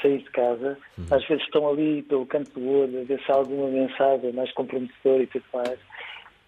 [0.00, 0.78] sair de casa.
[0.98, 1.06] Uhum.
[1.10, 4.52] Às vezes estão ali pelo canto do olho, a ver se há alguma mensagem mais
[4.52, 5.78] comprometedora e tudo mais.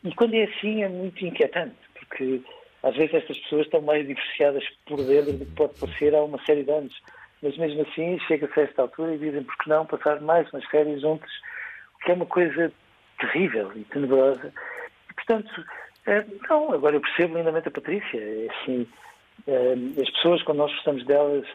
[0.05, 2.41] E quando é assim é muito inquietante, porque
[2.83, 6.43] às vezes estas pessoas estão mais divorciadas por dentro do que pode parecer há uma
[6.45, 6.95] série de anos.
[7.43, 10.65] Mas mesmo assim chega-se a esta altura e dizem por que não passar mais umas
[10.67, 11.31] férias juntos,
[11.97, 12.73] o que é uma coisa
[13.19, 14.53] terrível e tenebrosa.
[15.11, 15.65] E, portanto,
[16.07, 18.19] eh, não, agora eu percebo lindamente a Patrícia.
[18.19, 18.87] É assim,
[19.47, 21.47] as pessoas, quando nós gostamos delas,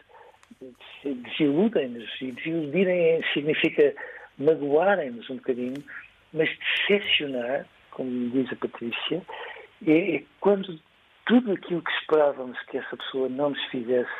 [1.04, 2.10] desiludem-nos.
[2.20, 3.94] E desiludirem significa
[4.38, 5.82] magoarem-nos um bocadinho,
[6.32, 6.48] mas
[6.88, 9.22] decepcionar, como diz a Patrícia,
[9.86, 10.78] é, é quando
[11.26, 14.10] tudo aquilo que esperávamos que essa pessoa não nos fizesse,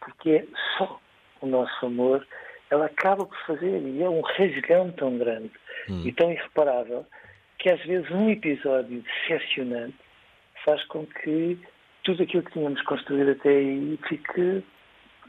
[0.00, 0.46] porque é
[0.76, 1.00] só
[1.40, 2.26] o nosso amor,
[2.70, 3.82] ela acaba por fazer.
[3.82, 5.50] E é um rasgão tão grande
[5.88, 6.02] hum.
[6.04, 7.04] e tão irreparável
[7.58, 9.96] que às vezes um episódio decepcionante
[10.64, 11.58] faz com que
[12.02, 14.62] tudo aquilo que tínhamos construído até aí fique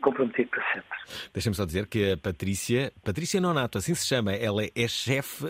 [0.03, 0.97] comprometido para sempre.
[1.33, 5.45] Deixa-me só dizer que a Patrícia, Patrícia Nonato, assim se chama, ela é chefe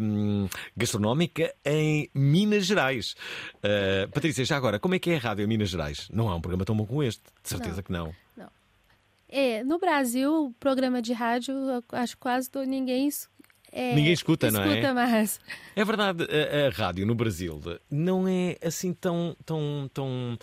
[0.00, 3.14] hum, gastronómica em Minas Gerais.
[3.56, 6.08] Uh, Patrícia, já agora, como é que é a rádio em Minas Gerais?
[6.12, 7.82] Não há um programa tão bom como este, de certeza não.
[7.82, 8.14] que não.
[8.36, 8.50] Não.
[9.28, 11.54] É, no Brasil, o programa de rádio,
[11.92, 13.06] acho que quase todo, ninguém
[13.72, 14.78] é, Ninguém escuta, escuta, não é?
[14.78, 15.40] Escuta mais.
[15.76, 17.60] É verdade, a, a, rádio no Brasil
[17.90, 20.38] não é assim tão, tão, tão,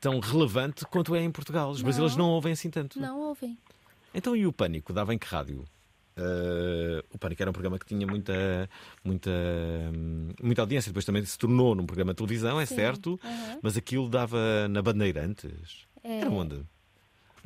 [0.00, 1.70] tão relevante quanto é em Portugal.
[1.70, 3.00] Os não, brasileiros não ouvem assim tanto.
[3.00, 3.56] Não ouvem.
[4.14, 4.92] Então e o Pânico?
[4.92, 5.64] Dava em que rádio?
[6.18, 8.68] Uh, o Pânico era um programa que tinha muita,
[9.04, 9.30] muita,
[10.42, 10.90] muita audiência.
[10.90, 12.74] Depois também se tornou num programa de televisão, é Sim.
[12.74, 13.20] certo,
[13.62, 15.86] mas aquilo dava na Bandeirantes.
[16.02, 16.20] É.
[16.20, 16.62] Era onde?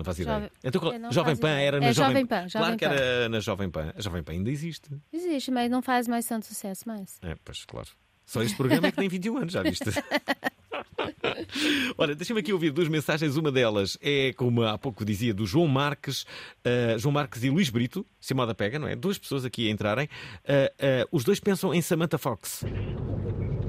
[0.01, 0.37] Não faço ideia.
[0.37, 2.49] Jovem, então, Jovem Pan era na é, Jovem, Jovem Pan.
[2.49, 3.93] Jovem claro que era na Jovem Pan.
[3.95, 4.89] A Jovem Pan ainda existe.
[5.13, 7.19] Existe, mas não faz mais tanto sucesso mais.
[7.21, 7.89] É, pois, claro.
[8.25, 9.85] Só este programa é que tem 21 anos, já viste?
[11.99, 13.37] Olha, deixa-me aqui ouvir duas mensagens.
[13.37, 17.69] Uma delas é, como há pouco dizia, do João Marques, uh, João Marques e Luís
[17.69, 18.97] Brito, se a moda pega, não é?
[18.97, 20.07] Duas pessoas aqui a entrarem.
[20.07, 22.65] Uh, uh, os dois pensam em Samantha Fox.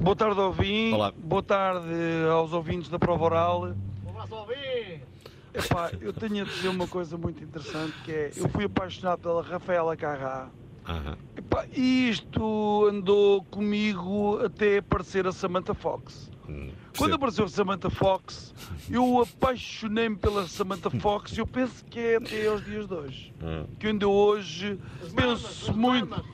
[0.00, 0.94] Boa tarde, Alvin.
[0.94, 1.12] Olá.
[1.14, 1.90] Boa tarde
[2.30, 3.74] aos ouvintes da Prova Oral.
[4.06, 5.11] Um abraço, Alvin.
[5.54, 9.42] Epá, eu tenho a dizer uma coisa muito interessante que é, eu fui apaixonado pela
[9.42, 10.48] Rafaela Carrá.
[10.88, 11.16] Uhum.
[11.36, 16.30] Epá, e isto andou comigo até aparecer a Samantha Fox.
[16.48, 18.54] Hum, Quando apareceu a Samantha Fox,
[18.90, 23.34] eu apaixonei-me pela Samantha Fox e eu penso que é até aos dias de hoje.
[23.42, 23.66] Hum.
[23.78, 24.78] Que ainda hoje
[25.14, 26.24] penso muito,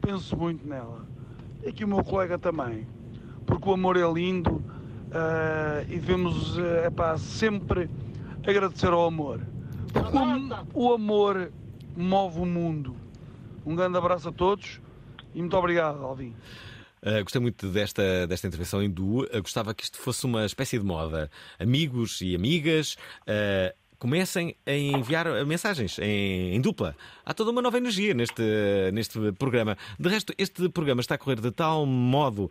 [0.00, 1.06] penso muito nela.
[1.62, 2.86] E aqui o meu colega também.
[3.44, 7.90] Porque o amor é lindo uh, e devemos uh, epá, sempre
[8.50, 9.40] agradecer ao amor.
[9.92, 10.16] Porque
[10.74, 11.52] o, o amor
[11.96, 12.96] move o mundo.
[13.64, 14.80] Um grande abraço a todos
[15.34, 16.34] e muito obrigado, Alvin.
[17.02, 19.24] Uh, gostei muito desta, desta intervenção duo.
[19.24, 21.30] Uh, gostava que isto fosse uma espécie de moda.
[21.58, 22.96] Amigos e amigas.
[23.22, 26.94] Uh, comecem a enviar mensagens em, em, dupla.
[27.26, 28.42] Há toda uma nova energia neste,
[28.92, 29.76] neste programa.
[29.98, 32.48] De resto, este programa está a correr de tal modo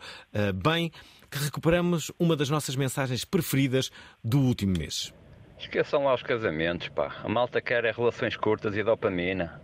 [0.56, 0.92] bem
[1.32, 3.90] que recuperamos uma das nossas mensagens preferidas
[4.22, 5.14] do último mês.
[5.60, 7.16] Esqueçam lá os casamentos, pá.
[7.24, 9.60] A malta quer é relações curtas e dopamina.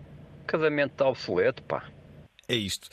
[0.48, 1.88] Casamento está obsoleto, pá.
[2.48, 2.90] É isto.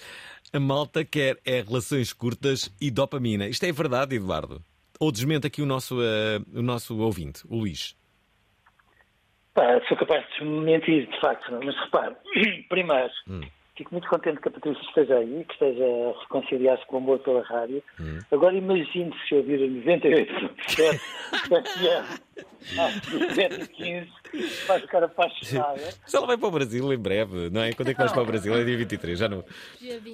[0.53, 3.48] A malta quer é relações curtas e dopamina.
[3.48, 4.62] Isto é verdade, Eduardo?
[4.98, 7.96] Ou desmente aqui o nosso, uh, o nosso ouvinte, o Luís?
[9.55, 11.59] Pá, sou capaz de mentir, de facto.
[11.64, 12.14] Mas repare,
[12.68, 13.40] primeiro, hum.
[13.81, 17.18] Fico muito contente que a Patrícia esteja aí, que esteja a reconciliar-se com o amor
[17.20, 17.83] pela rádio.
[17.99, 18.18] Hum.
[18.31, 21.01] Agora imagine se ouvir a 98.7
[21.81, 22.20] FM
[22.78, 24.09] às 7
[24.66, 25.81] vai ficar apaixonada.
[26.07, 27.72] Já ela vai para o Brasil em breve, não é?
[27.72, 28.55] Quando é que vais para o Brasil?
[28.55, 29.43] É dia 23, já não.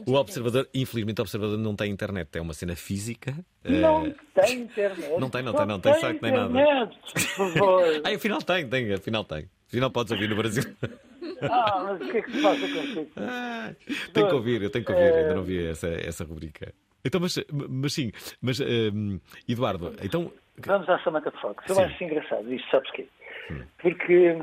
[0.07, 3.35] O Observador, infelizmente, o Observador não tem internet, é uma cena física.
[3.64, 4.14] Não uh...
[4.33, 5.19] tem internet.
[5.19, 6.87] Não tem, não, tem, não tem, site nem nada.
[7.12, 7.85] Por favor.
[8.07, 9.51] ah, afinal tem, tem, afinal tem.
[9.69, 10.64] Afinal podes ouvir no Brasil.
[11.43, 13.11] Ah, mas o que é que se passa contigo?
[13.17, 13.71] Ah,
[14.14, 16.73] tenho que ouvir, eu tenho que ouvir, ainda não vi essa, essa rubrica.
[17.05, 17.39] Então, mas,
[17.69, 18.11] mas sim,
[18.41, 20.33] mas um, Eduardo, então.
[20.64, 21.62] Vamos à Samantha Fox.
[21.69, 21.83] Eu sim.
[21.83, 23.07] acho engraçado isto, sabes quê?
[23.51, 23.62] Hum.
[23.79, 24.35] Porque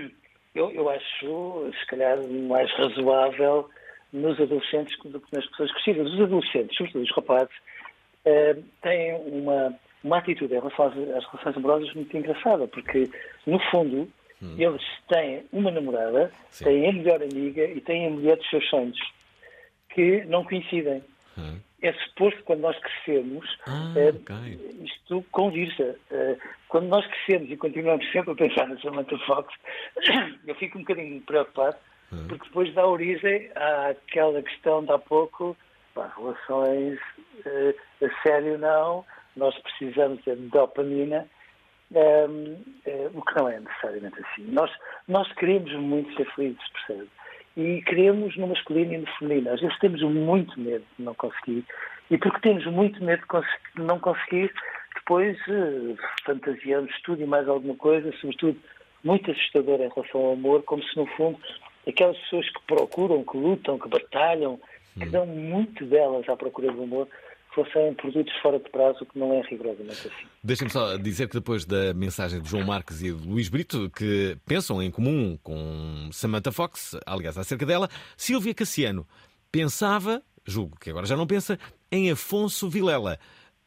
[0.54, 2.18] eu, eu acho, se calhar,
[2.48, 3.68] mais razoável
[4.12, 6.12] nos adolescentes do que nas pessoas crescidas.
[6.12, 7.54] Os adolescentes, sobretudo os rapazes,
[8.24, 13.10] uh, têm uma, uma atitude em relação às, às relações amorosas muito engraçada, porque,
[13.46, 14.08] no fundo,
[14.42, 14.54] Hum.
[14.58, 16.64] Eles têm uma namorada, Sim.
[16.64, 18.98] têm a melhor amiga e têm a mulher dos seus sonhos,
[19.90, 21.02] que não coincidem.
[21.36, 21.58] Hum.
[21.80, 24.84] É suposto quando nós crescemos, ah, uh, okay.
[24.84, 25.96] isto convirsa.
[26.10, 26.36] Uh,
[26.68, 29.54] quando nós crescemos e continuamos sempre a pensar na Samantha Fox,
[30.46, 31.76] eu fico um bocadinho preocupado,
[32.12, 32.26] hum.
[32.28, 35.56] porque depois dá origem àquela questão de há pouco,
[35.94, 36.98] pá, relações
[37.46, 39.04] uh, a sério não,
[39.36, 41.28] nós precisamos de dopamina,
[41.92, 42.52] um,
[42.86, 44.42] uh, o que não é necessariamente assim.
[44.50, 44.70] Nós,
[45.06, 47.08] nós queremos muito ser felizes, percebe?
[47.56, 49.52] E queremos no masculino e no feminino.
[49.52, 51.64] Às vezes temos muito medo de não conseguir.
[52.10, 53.22] E porque temos muito medo
[53.76, 54.52] de não conseguir,
[54.94, 58.58] depois uh, fantasiamos tudo e mais alguma coisa, sobretudo
[59.02, 61.38] muito assustador em relação ao amor, como se no fundo
[61.86, 64.60] aquelas pessoas que procuram, que lutam, que batalham,
[64.98, 67.08] que dão muito delas à procura do amor,
[67.64, 70.26] fossem produtos fora de prazo, que não é rigorosamente assim.
[70.42, 74.36] Deixem-me só dizer que depois da mensagem de João Marques e de Luís Brito, que
[74.46, 79.06] pensam em comum com Samantha Fox, aliás, acerca dela, Silvia Cassiano
[79.50, 81.58] pensava, julgo que agora já não pensa,
[81.90, 83.18] em Afonso Vilela,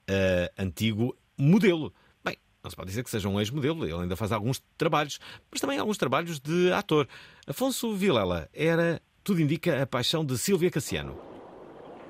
[0.10, 1.94] uh, antigo modelo.
[2.24, 5.20] Bem, não se pode dizer que seja um ex-modelo, ele ainda faz alguns trabalhos,
[5.52, 7.08] mas também alguns trabalhos de ator.
[7.48, 11.20] Afonso Vilela era, tudo indica, a paixão de Silvia Cassiano.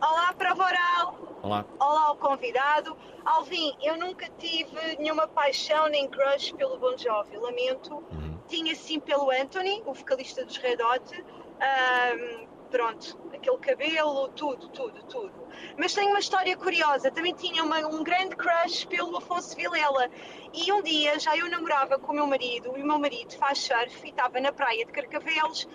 [0.02, 1.21] Olá, Prova Oral.
[1.44, 1.66] Olá.
[1.80, 2.96] Olá ao convidado.
[3.26, 7.36] Alvin, eu nunca tive nenhuma paixão nem crush pelo Bon Jovi.
[7.36, 7.96] Lamento.
[7.96, 8.38] Uhum.
[8.48, 11.24] tinha sim pelo Anthony, o vocalista dos Red Hot.
[11.24, 15.34] Um, pronto, aquele cabelo, tudo, tudo, tudo.
[15.78, 20.10] Mas tenho uma história curiosa, também tinha uma, um grande crush pelo Afonso Vilela.
[20.54, 23.60] E um dia já eu namorava com o meu marido, e o meu marido faz
[23.60, 25.68] surf e estava na praia de Carcavelos.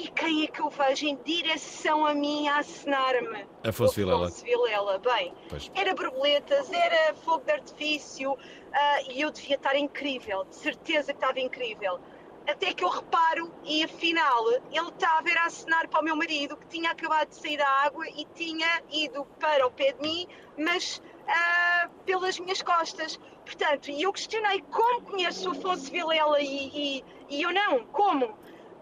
[0.00, 3.46] E quem é que eu vejo em direção a mim a acenar-me?
[3.62, 4.28] Afonso Vilela.
[4.28, 5.34] Afonso Vilela, bem.
[5.48, 5.70] Pois.
[5.74, 8.34] Era borboletas, era fogo de artifício,
[8.72, 12.00] ah, e eu devia estar incrível, de certeza que estava incrível
[12.48, 16.66] até que eu reparo e afinal ele estava a acenar para o meu marido que
[16.66, 20.26] tinha acabado de sair da água e tinha ido para o pé de mim,
[20.58, 23.18] mas uh, pelas minhas costas.
[23.44, 28.38] Portanto, e eu questionei como conheço o Afonso Vilela e, e, e eu não, como?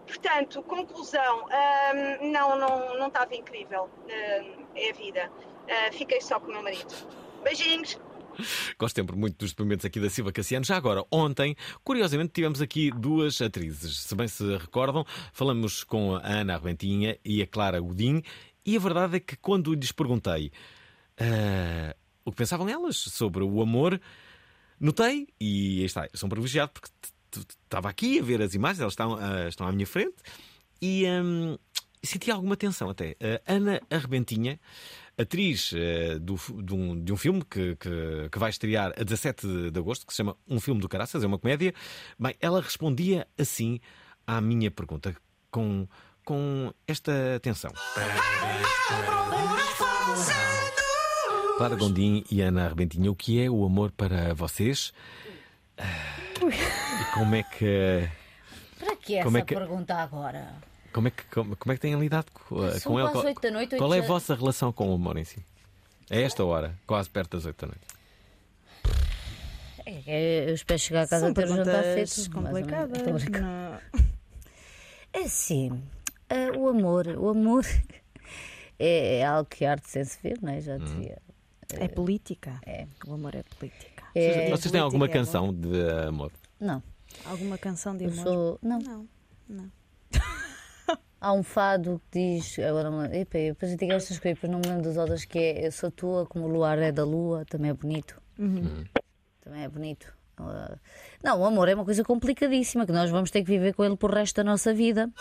[0.09, 3.83] Portanto, conclusão, uh, não, não, não estava incrível.
[4.05, 5.31] Uh, é a vida.
[5.91, 6.93] fiquei só com o meu marido.
[7.43, 7.97] Beijinhos!
[8.77, 10.65] Gosto sempre muito dos depoimentos aqui da Silva Cassiano.
[10.65, 13.99] Já agora, ontem, curiosamente, tivemos aqui duas atrizes.
[13.99, 18.23] Se bem se recordam, falamos com a Ana Arbentinha e a Clara Godin.
[18.65, 20.51] E a verdade é que quando lhes perguntei
[21.19, 21.95] uh,
[22.25, 23.99] o que pensavam elas sobre o amor,
[24.79, 26.89] notei, e está, sou privilegiado porque
[27.63, 30.15] estava aqui a ver as imagens, elas estão, uh, estão à minha frente,
[30.81, 31.57] e um,
[32.03, 33.11] senti alguma tensão até.
[33.11, 34.59] Uh, Ana Arbentinha
[35.17, 39.45] atriz uh, do, de, um, de, um, filme que, que, que, vai estrear a 17
[39.45, 41.73] de, de, agosto, que se chama Um Filme do Caraças, é uma comédia.
[42.17, 43.79] Bem, ela respondia assim
[44.25, 45.15] à minha pergunta,
[45.51, 45.87] com,
[46.23, 47.71] com esta atenção.
[51.57, 54.93] Clara Gondim e Ana Arbentinha, o que é o amor para vocês?
[55.79, 58.09] E como é que.
[58.77, 59.55] Para que essa é que...
[59.55, 60.53] pergunta agora?
[60.91, 63.09] Como é que, como, como é que têm lidado com, eh, São com ele?
[63.09, 65.43] 8 da noite, Qual é a vossa relação com o amor em si?
[66.09, 67.99] A esta hora, quase perto das 8 da noite.
[69.85, 72.31] É, é, eu espero chegar a casa São ter o jantar feito.
[72.31, 73.01] complicadas.
[75.11, 77.65] É assim, uh, o amor, o amor
[78.77, 80.61] é, é, algo que a arte sem se ver, não é?
[80.61, 80.79] Já hum.
[80.79, 81.17] dizia.
[81.73, 82.61] É política.
[82.63, 82.85] É.
[83.07, 83.98] O amor é política.
[84.15, 86.31] É, Vocês têm alguma canção de amor?
[86.59, 86.81] Não.
[87.25, 88.23] Alguma canção de amor?
[88.23, 88.59] Sou...
[88.61, 88.79] Não.
[88.79, 89.07] Não.
[89.47, 89.71] não.
[91.21, 94.67] Há um fado que diz, agora não epa, depois eu digo estas coisas, não me
[94.67, 97.71] lembro das outras, que é Eu sou tua, como o luar é da lua, também
[97.71, 98.21] é bonito.
[98.37, 98.85] Uhum.
[99.41, 100.13] Também é bonito.
[101.21, 103.97] Não, o amor é uma coisa complicadíssima, que nós vamos ter que viver com ele
[103.97, 105.11] por resto da nossa vida.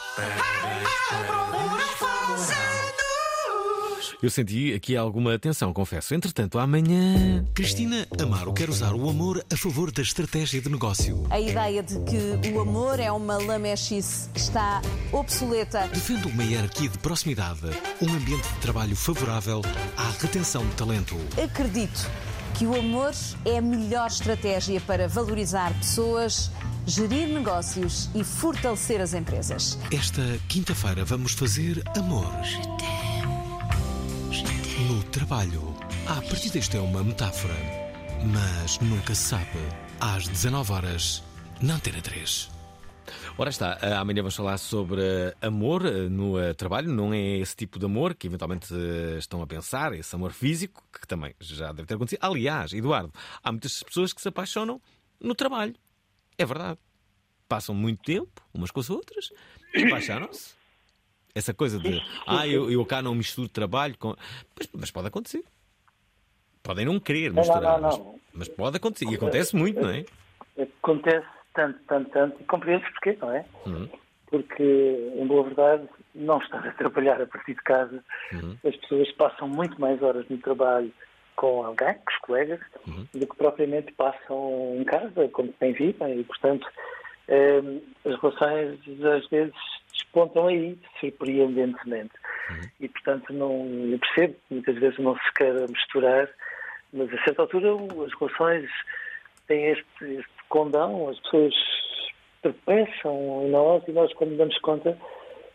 [4.20, 6.12] Eu senti aqui alguma tensão, confesso.
[6.12, 7.44] Entretanto, amanhã.
[7.54, 11.24] Cristina Amaro quer usar o amor a favor da estratégia de negócio.
[11.30, 15.86] A ideia de que o amor é uma lamechice está obsoleta.
[15.86, 17.60] Defende uma hierarquia de proximidade,
[18.02, 19.62] um ambiente de trabalho favorável
[19.96, 21.16] à retenção de talento.
[21.40, 22.10] Acredito
[22.54, 23.12] que o amor
[23.44, 26.50] é a melhor estratégia para valorizar pessoas
[26.84, 29.78] gerir negócios e fortalecer as empresas.
[29.92, 32.32] Esta quinta-feira vamos fazer amor.
[34.86, 35.74] No trabalho,
[36.06, 37.54] a partir deste é uma metáfora,
[38.32, 39.58] mas nunca se sabe.
[39.98, 41.24] Às 19 horas,
[41.60, 42.48] na Antena 3.
[43.36, 45.02] Ora está, amanhã vamos falar sobre
[45.42, 46.92] amor eh, no eh, trabalho.
[46.92, 50.84] Não é esse tipo de amor que eventualmente eh, estão a pensar, esse amor físico,
[50.92, 52.20] que também já deve ter acontecido.
[52.22, 53.12] Aliás, Eduardo,
[53.42, 54.80] há muitas pessoas que se apaixonam
[55.20, 55.74] no trabalho.
[56.38, 56.78] É verdade.
[57.48, 59.30] Passam muito tempo umas com as outras
[59.74, 60.57] e apaixonam-se.
[61.34, 64.14] Essa coisa de, ah, eu, eu cá não misturo trabalho com.
[64.56, 65.44] Mas, mas pode acontecer.
[66.62, 68.12] Podem não querer misturar, não, não, não.
[68.32, 69.06] Mas, mas, pode acontecer.
[69.06, 70.04] E acontece muito, não é?
[70.60, 72.36] Acontece tanto, tanto, tanto.
[72.40, 73.44] E compreendes porquê, não é?
[73.66, 73.88] Uhum.
[74.26, 78.56] Porque, em boa verdade, não estar a trabalhar a partir de casa, uhum.
[78.64, 80.92] as pessoas passam muito mais horas no trabalho
[81.36, 83.06] com alguém, com os colegas, uhum.
[83.14, 86.66] do que propriamente passam em casa, como tem vida, e, portanto,
[87.28, 87.62] eh,
[88.04, 89.54] as relações às vezes
[90.09, 92.14] despontam aí, surpreendentemente.
[92.50, 92.61] Uhum.
[92.80, 96.28] E, portanto, não, eu percebo que muitas vezes não se quer misturar,
[96.92, 98.70] mas a certa altura as relações
[99.46, 101.54] têm este, este condão, as pessoas
[102.42, 104.98] tropeçam em nós e nós, quando damos conta,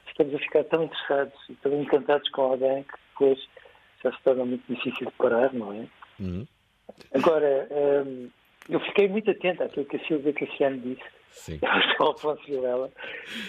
[0.08, 3.39] estamos a ficar tão interessados e tão encantados com alguém que depois
[4.04, 5.88] já se torna muito difícil de parar, não é?
[6.20, 6.45] Uhum.
[7.14, 7.68] Agora,
[8.06, 8.30] hum,
[8.70, 11.60] eu fiquei muito atento àquilo que a Silvia Cassiano disse Sim.
[12.00, 12.92] ao Afonso Vilela.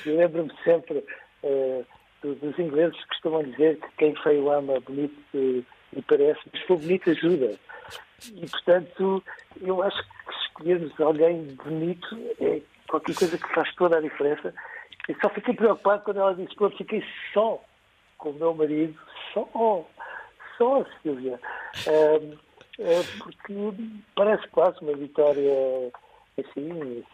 [0.04, 1.04] E lembro-me sempre
[1.42, 1.86] uh,
[2.22, 7.10] dos ingleses que costumam dizer que quem feio ama bonito e parece, mas for bonito
[7.10, 7.58] ajuda.
[8.32, 9.22] E, portanto,
[9.60, 12.06] eu acho que escolhermos alguém bonito
[12.40, 14.54] é qualquer coisa que faz toda a diferença.
[15.08, 17.62] Eu só fiquei preocupado quando ela disse, pô, fiquei só
[18.16, 18.98] com o meu marido,
[19.32, 19.86] só,
[20.56, 21.38] só, Silvia.
[21.86, 22.36] Um,
[22.78, 23.54] é porque
[24.16, 25.92] parece quase uma vitória
[26.38, 26.68] assim,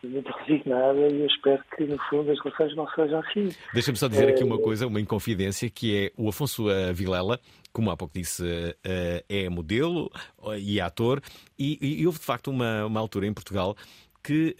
[0.04, 3.48] muito resignada e eu espero que no fundo as relações não sejam assim.
[3.72, 6.64] Deixa-me só dizer aqui uma eh, coisa, uma inconfidência, que é o Afonso
[6.94, 7.40] Vilela,
[7.72, 8.44] como há pouco disse,
[8.84, 10.10] eh, é modelo
[10.58, 11.20] e ator,
[11.58, 13.76] e, e houve de facto uma, uma altura em Portugal
[14.22, 14.54] que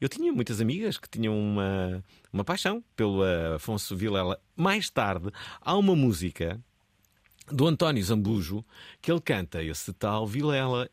[0.00, 3.22] eu tinha muitas amigas que tinham uma, uma paixão pelo
[3.54, 4.40] Afonso Vilela.
[4.56, 5.30] Mais tarde,
[5.60, 6.58] há uma música
[7.52, 8.64] do António Zambujo
[9.00, 10.88] que ele canta esse tal Vilela.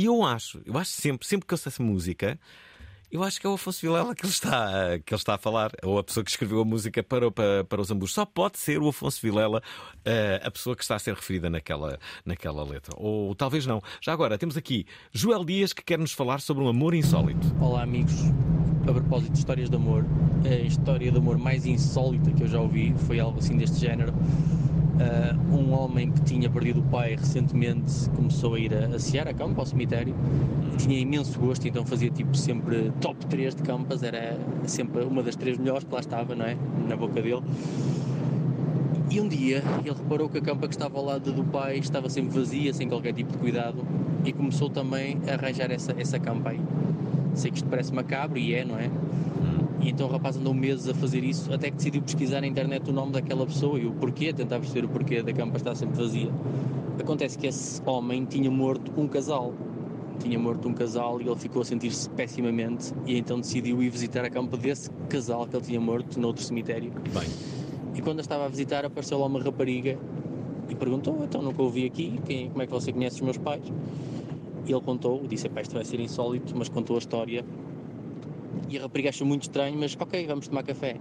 [0.00, 2.40] E eu acho, eu acho sempre, sempre que eu ouço essa música,
[3.12, 5.72] eu acho que é o Afonso Vilela que ele está, que ele está a falar,
[5.82, 8.14] ou a pessoa que escreveu a música para, para, para os Ambus.
[8.14, 11.98] Só pode ser o Afonso Vilela uh, a pessoa que está a ser referida naquela,
[12.24, 12.94] naquela letra.
[12.96, 13.82] Ou talvez não.
[14.00, 17.54] Já agora, temos aqui Joel Dias que quer nos falar sobre um amor insólito.
[17.60, 18.14] Olá, amigos.
[18.88, 20.06] A propósito de histórias de amor,
[20.46, 24.14] a história de amor mais insólita que eu já ouvi foi algo assim deste género.
[24.90, 29.28] Uh, um homem que tinha perdido o pai recentemente começou a ir a, a sear
[29.28, 30.14] a campo, ao cemitério.
[30.76, 35.36] Tinha imenso gosto, então fazia tipo sempre top 3 de campas, era sempre uma das
[35.36, 36.56] três melhores que lá estava, não é?
[36.88, 37.42] Na boca dele.
[39.10, 42.08] E um dia ele reparou que a campa que estava ao lado do pai estava
[42.08, 43.84] sempre vazia, sem qualquer tipo de cuidado,
[44.24, 46.60] e começou também a arranjar essa, essa campa aí.
[47.34, 48.88] Sei que isto parece macabro e é, não é?
[49.80, 52.88] E então o rapaz andou meses a fazer isso, até que decidiu pesquisar na internet
[52.90, 55.96] o nome daquela pessoa e o porquê, tentar perceber o porquê da campa estar sempre
[55.96, 56.30] vazia.
[56.98, 59.54] Acontece que esse homem tinha morto um casal.
[60.18, 64.22] Tinha morto um casal e ele ficou a sentir-se pessimamente e então decidiu ir visitar
[64.22, 66.92] a campa desse casal que ele tinha morto noutro cemitério.
[67.14, 67.28] Bem.
[67.94, 69.98] E quando estava a visitar apareceu lá uma rapariga
[70.68, 73.62] e perguntou, então nunca ouvi aqui, quem, como é que você conhece os meus pais?
[74.66, 77.42] E ele contou, disse, pá, isto vai ser insólito, mas contou a história
[78.68, 80.96] e a rapariga achou muito estranho, mas ok, vamos tomar café.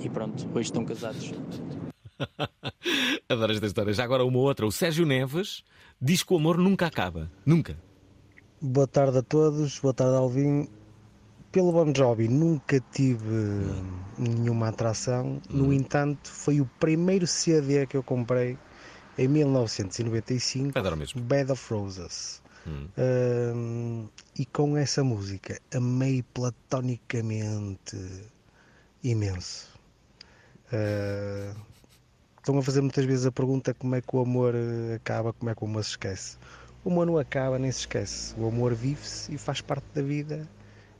[0.00, 1.32] E pronto, hoje estão casados.
[3.28, 3.92] Adoro esta história.
[3.92, 4.66] Já agora uma outra.
[4.66, 5.62] O Sérgio Neves
[6.00, 7.30] diz que o amor nunca acaba.
[7.44, 7.78] Nunca.
[8.60, 9.78] Boa tarde a todos.
[9.78, 10.68] Boa tarde, Alvin.
[11.52, 13.64] Pelo Bon Jovi nunca tive
[14.16, 15.40] nenhuma atração.
[15.50, 15.72] No hum.
[15.72, 18.56] entanto, foi o primeiro CD que eu comprei
[19.18, 20.78] em 1995.
[20.78, 21.20] Adoro mesmo.
[21.20, 22.40] Bed of Roses.
[22.66, 24.08] Hum.
[24.38, 27.96] E com essa música amei platonicamente
[29.02, 29.68] imenso.
[30.72, 31.58] Uh,
[32.38, 34.54] estão a fazer muitas vezes a pergunta como é que o amor
[34.94, 36.38] acaba, como é que o amor se esquece.
[36.84, 38.34] O amor não acaba nem se esquece.
[38.38, 40.48] O amor vive-se e faz parte da vida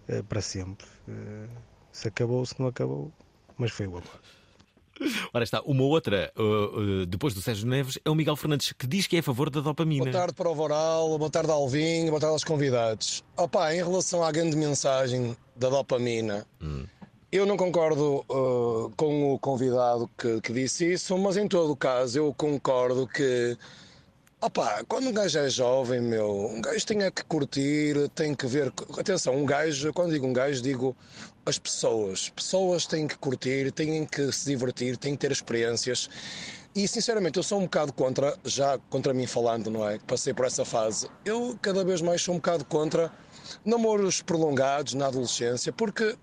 [0.09, 0.87] uh, para sempre.
[1.09, 1.49] Uh,
[1.93, 3.13] se acabou, se não acabou,
[3.57, 4.21] mas foi o amor.
[5.33, 8.87] Ora está, uma outra, uh, uh, depois do Sérgio Neves, é o Miguel Fernandes, que
[8.87, 10.05] diz que é a favor da dopamina.
[10.05, 13.25] Boa tarde para o Voral, boa tarde Alvin, boa tarde aos convidados.
[13.37, 16.85] Opa, em relação à grande mensagem da dopamina, hum.
[17.33, 21.77] eu não concordo uh, com o convidado que, que disse isso, mas em todo o
[21.77, 23.57] caso eu concordo que
[24.43, 28.73] Opa, quando um gajo é jovem, meu, um gajo tem que curtir, tem que ver.
[28.99, 30.97] Atenção, um gajo, quando digo um gajo, digo
[31.45, 32.31] as pessoas.
[32.31, 36.09] Pessoas têm que curtir, têm que se divertir, têm que ter experiências.
[36.75, 39.99] E sinceramente, eu sou um bocado contra, já contra mim falando, não é?
[39.99, 41.07] Passei por essa fase.
[41.23, 43.13] Eu cada vez mais sou um bocado contra
[43.63, 46.17] namoros prolongados na adolescência, porque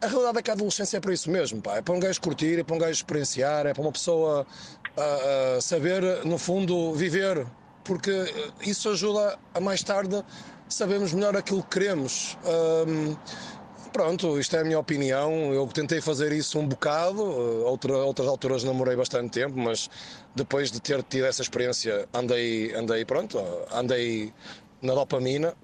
[0.00, 1.76] a realidade é que a adolescência é para isso mesmo, pá.
[1.76, 4.44] É para um gajo curtir, é para um gajo experienciar, é para uma pessoa
[4.96, 7.46] uh, uh, saber, no fundo, viver.
[7.84, 8.10] Porque
[8.60, 10.22] isso ajuda a mais tarde
[10.68, 12.36] sabermos melhor aquilo que queremos.
[12.44, 13.16] Uh,
[13.92, 15.52] Pronto, isto é a minha opinião.
[15.52, 19.90] Eu tentei fazer isso um bocado, eh, outra, outras alturas namorei bastante tempo, mas
[20.34, 23.38] depois de ter tido essa experiência, andei, andei pronto,
[23.72, 24.32] andei
[24.80, 25.54] na dopamina.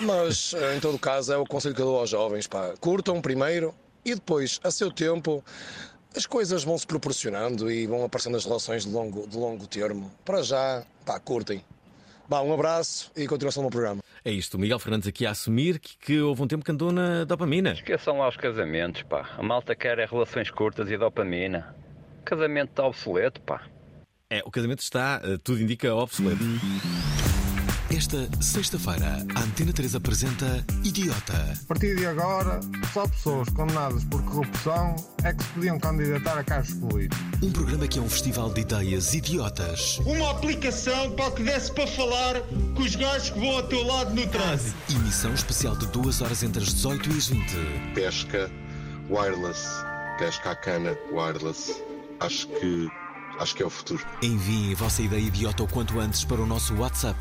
[0.00, 3.20] Mas eh, em todo caso é o conselho que eu dou aos jovens, pá, curtam
[3.20, 5.44] primeiro e depois, a seu tempo,
[6.16, 10.12] as coisas vão se proporcionando e vão aparecendo as relações de longo, de longo termo.
[10.24, 11.64] Para já, pá, curtem.
[12.28, 14.02] Bah, um abraço e continuação no programa.
[14.24, 16.90] É isto, o Miguel Fernandes aqui a assumir que, que houve um tempo que andou
[16.90, 17.72] na dopamina.
[17.72, 19.30] Esqueçam lá os casamentos, pá.
[19.38, 21.74] A malta quer é relações curtas e dopamina.
[22.20, 23.62] O casamento está obsoleto, pá.
[24.28, 26.42] É, o casamento está, eh, tudo indica, obsoleto.
[27.90, 31.56] Esta sexta-feira, a Antena 3 apresenta Idiota.
[31.62, 32.58] A partir de agora,
[32.92, 37.24] só pessoas condenadas por corrupção é que se podiam candidatar a cargos políticos.
[37.40, 39.98] Um programa que é um festival de ideias idiotas.
[40.04, 42.40] Uma aplicação para que desse para falar
[42.74, 44.76] com os gajos que vão ao teu lado no trânsito.
[44.90, 47.54] Emissão especial de duas horas entre as 18 e as 20.
[47.94, 48.50] Pesca
[49.08, 49.64] wireless.
[50.18, 51.80] Pesca à cana wireless.
[52.18, 52.88] Acho que
[53.38, 54.02] Acho que é o futuro.
[54.22, 57.20] Enviem a vossa ideia idiota o quanto antes para o nosso WhatsApp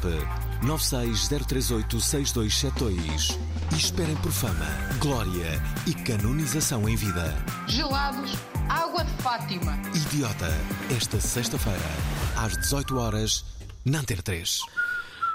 [0.64, 3.38] 960386272
[3.74, 4.66] e esperem por fama,
[5.00, 7.36] glória e canonização em vida.
[7.68, 8.32] Gelados,
[8.70, 9.78] água de Fátima.
[9.94, 10.48] Idiota,
[10.96, 11.82] esta sexta-feira,
[12.38, 13.44] às 18 horas,
[13.84, 14.62] na Antena 3.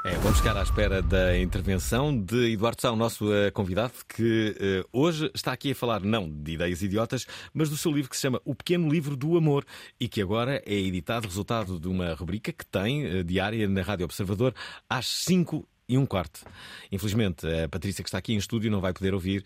[0.03, 4.57] É, vamos ficar à espera da intervenção de Eduardo Sá, o nosso eh, convidado, que
[4.59, 8.17] eh, hoje está aqui a falar não de ideias idiotas, mas do seu livro que
[8.17, 9.63] se chama O Pequeno Livro do Amor
[10.01, 14.07] e que agora é editado, resultado de uma rubrica que tem eh, diária na Rádio
[14.07, 14.55] Observador
[14.89, 16.47] às 5 e um quarto.
[16.91, 19.45] Infelizmente, a Patrícia, que está aqui em estúdio, não vai poder ouvir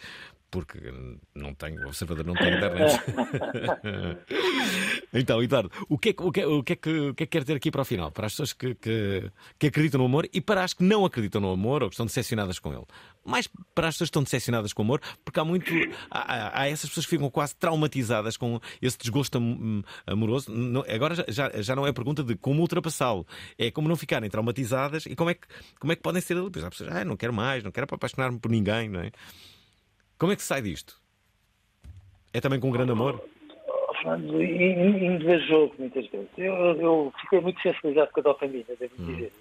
[0.55, 0.79] porque
[1.35, 3.01] não tem, o observador não tem internet.
[5.13, 7.27] então, Eduardo, o que, é, o, que, é, o, que é que, o que é
[7.27, 8.13] que quer dizer aqui para o final?
[8.13, 11.41] Para as pessoas que, que, que, acreditam no amor e para as que não acreditam
[11.41, 12.85] no amor ou que estão decepcionadas com ele.
[13.27, 15.73] Mais para as pessoas que estão decepcionadas com o amor, porque há muito.
[16.09, 19.43] Há, há essas pessoas que ficam quase traumatizadas com esse desgosto
[20.07, 20.53] amoroso.
[20.89, 23.27] agora já, já não é a pergunta de como ultrapassá-lo,
[23.59, 25.49] é como não ficarem traumatizadas e como é que,
[25.81, 26.37] como é que podem ser.
[26.37, 29.11] Depois há pessoas, ah, não quero mais, não quero apaixonar-me por ninguém, não é?
[30.19, 31.01] Como é que se sai disto?
[32.33, 33.23] É também com um grande amor?
[34.05, 36.29] Fernando, invejoso muitas vezes.
[36.37, 39.07] Eu, eu fiquei muito sensibilizado com a dopamina, devo hum.
[39.07, 39.33] dizer.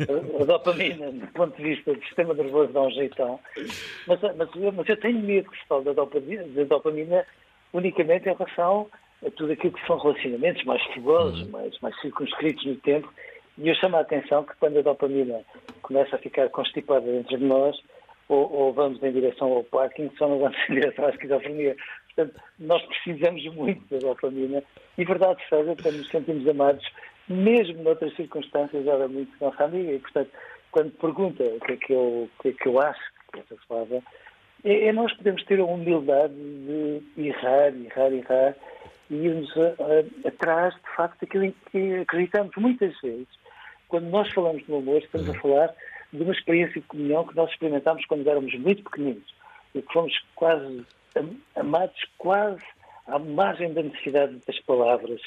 [0.00, 3.38] A, a, dopamina, do ponto de vista do sistema nervoso, dá um jeitão.
[4.06, 7.26] Mas, mas, mas eu tenho medo que se fale da dopamina, da dopamina
[7.72, 8.88] unicamente em relação
[9.24, 11.50] a tudo aquilo que são relacionamentos mais fogosos, hum.
[11.50, 13.12] mais, mais circunscritos no tempo.
[13.58, 15.42] E eu chamo a atenção que quando a dopamina
[15.82, 17.76] começa a ficar constipada entre nós,
[18.30, 21.76] ou, ou vamos em direção ao Parkinson ou vamos em direção à esquizofrenia.
[22.14, 24.62] Portanto, nós precisamos muito da dopamina
[24.96, 26.86] e, verdade seja, quando nos sentimos amados,
[27.28, 29.92] mesmo noutras circunstâncias, era muito nossa amiga.
[29.92, 30.30] E, portanto,
[30.70, 33.00] quando pergunta o que é que eu, o que é que eu acho
[33.32, 34.02] que essa fala,
[34.64, 38.56] é, é nós podemos ter a humildade de errar, errar, errar
[39.10, 43.28] e irmos a, a, atrás, de facto, daquilo em que acreditamos muitas vezes.
[43.88, 45.74] Quando nós falamos do amor, estamos a falar
[46.12, 49.34] de uma experiência de comunhão que nós experimentámos quando éramos muito pequeninos
[49.74, 50.84] e que fomos quase
[51.56, 52.62] amados quase
[53.06, 55.20] à margem da necessidade das palavras.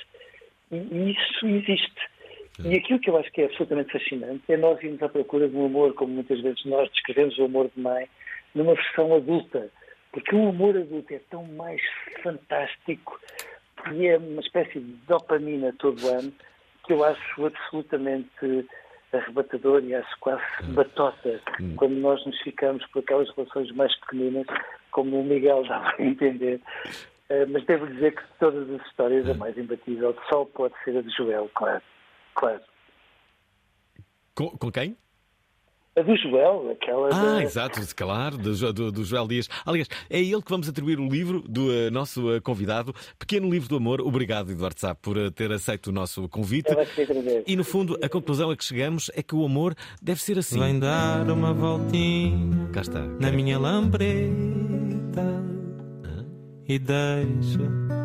[0.72, 2.14] E isso existe.
[2.64, 5.56] E aquilo que eu acho que é absolutamente fascinante é nós irmos à procura de
[5.56, 8.08] um amor, como muitas vezes nós descrevemos o amor de mãe,
[8.54, 9.70] numa versão adulta.
[10.12, 11.82] Porque um amor adulto é tão mais
[12.22, 13.20] fantástico,
[13.76, 16.32] porque é uma espécie de dopamina todo ano,
[16.86, 18.68] que eu acho absolutamente
[19.18, 20.42] arrebatador e acho quase
[20.74, 21.76] batota hum.
[21.76, 24.46] quando nós nos ficamos por aquelas relações mais pequeninas,
[24.92, 26.62] como o Miguel dava a entender.
[27.30, 30.98] Uh, mas devo dizer que de todas as histórias a mais imbatível só pode ser
[30.98, 31.82] a de Joel, claro.
[32.36, 32.62] claro.
[34.36, 34.98] Com, com quem?
[35.96, 37.10] A do Joel, aquela.
[37.10, 37.44] Ah, da...
[37.44, 39.48] exato, claro, do, do, do, Joel Dias.
[39.64, 43.48] Aliás, é a ele que vamos atribuir o livro do uh, nosso uh, convidado, Pequeno
[43.48, 44.02] Livro do Amor.
[44.02, 46.70] Obrigado, Eduardo Sá, por uh, ter aceito o nosso convite.
[47.46, 50.60] E no fundo, a conclusão a que chegamos é que o amor deve ser assim.
[50.60, 52.70] Vem dar uma voltinha.
[52.74, 53.02] Cá está.
[53.02, 54.63] Na minha lambreta.
[56.68, 57.60] E deixa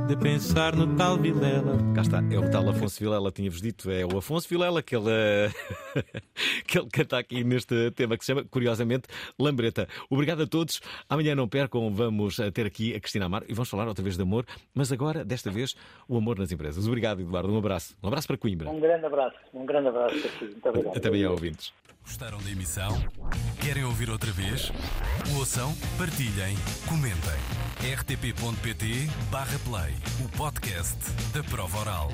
[0.09, 1.77] de pensar no tal Vilela.
[1.95, 5.05] Cá está, é o tal Afonso Vilela, tinha-vos dito, é o Afonso Vilela que ele,
[6.67, 9.07] que ele canta aqui neste tema que se chama, curiosamente,
[9.39, 9.87] Lambreta.
[10.11, 10.81] Obrigado a todos.
[11.09, 14.23] Amanhã não percam, vamos ter aqui a Cristina Amar e vamos falar outra vez de
[14.23, 14.45] amor,
[14.75, 15.77] mas agora, desta vez,
[16.09, 16.89] o amor nas empresas.
[16.89, 17.53] Obrigado, Eduardo.
[17.53, 17.97] Um abraço.
[18.03, 18.69] Um abraço para Coimbra.
[18.69, 19.37] Um grande abraço.
[19.55, 20.47] Um grande abraço para.
[20.47, 20.97] Muito obrigado.
[20.97, 21.73] Até amanhã, ouvintes.
[22.09, 23.05] Gostaram da emissão?
[23.61, 24.73] Querem ouvir outra vez?
[25.37, 26.57] Ouçam, partilhem,
[26.89, 27.39] comentem.
[27.99, 29.95] rtp.pt/play
[30.25, 30.97] o podcast
[31.35, 32.11] da prova oral.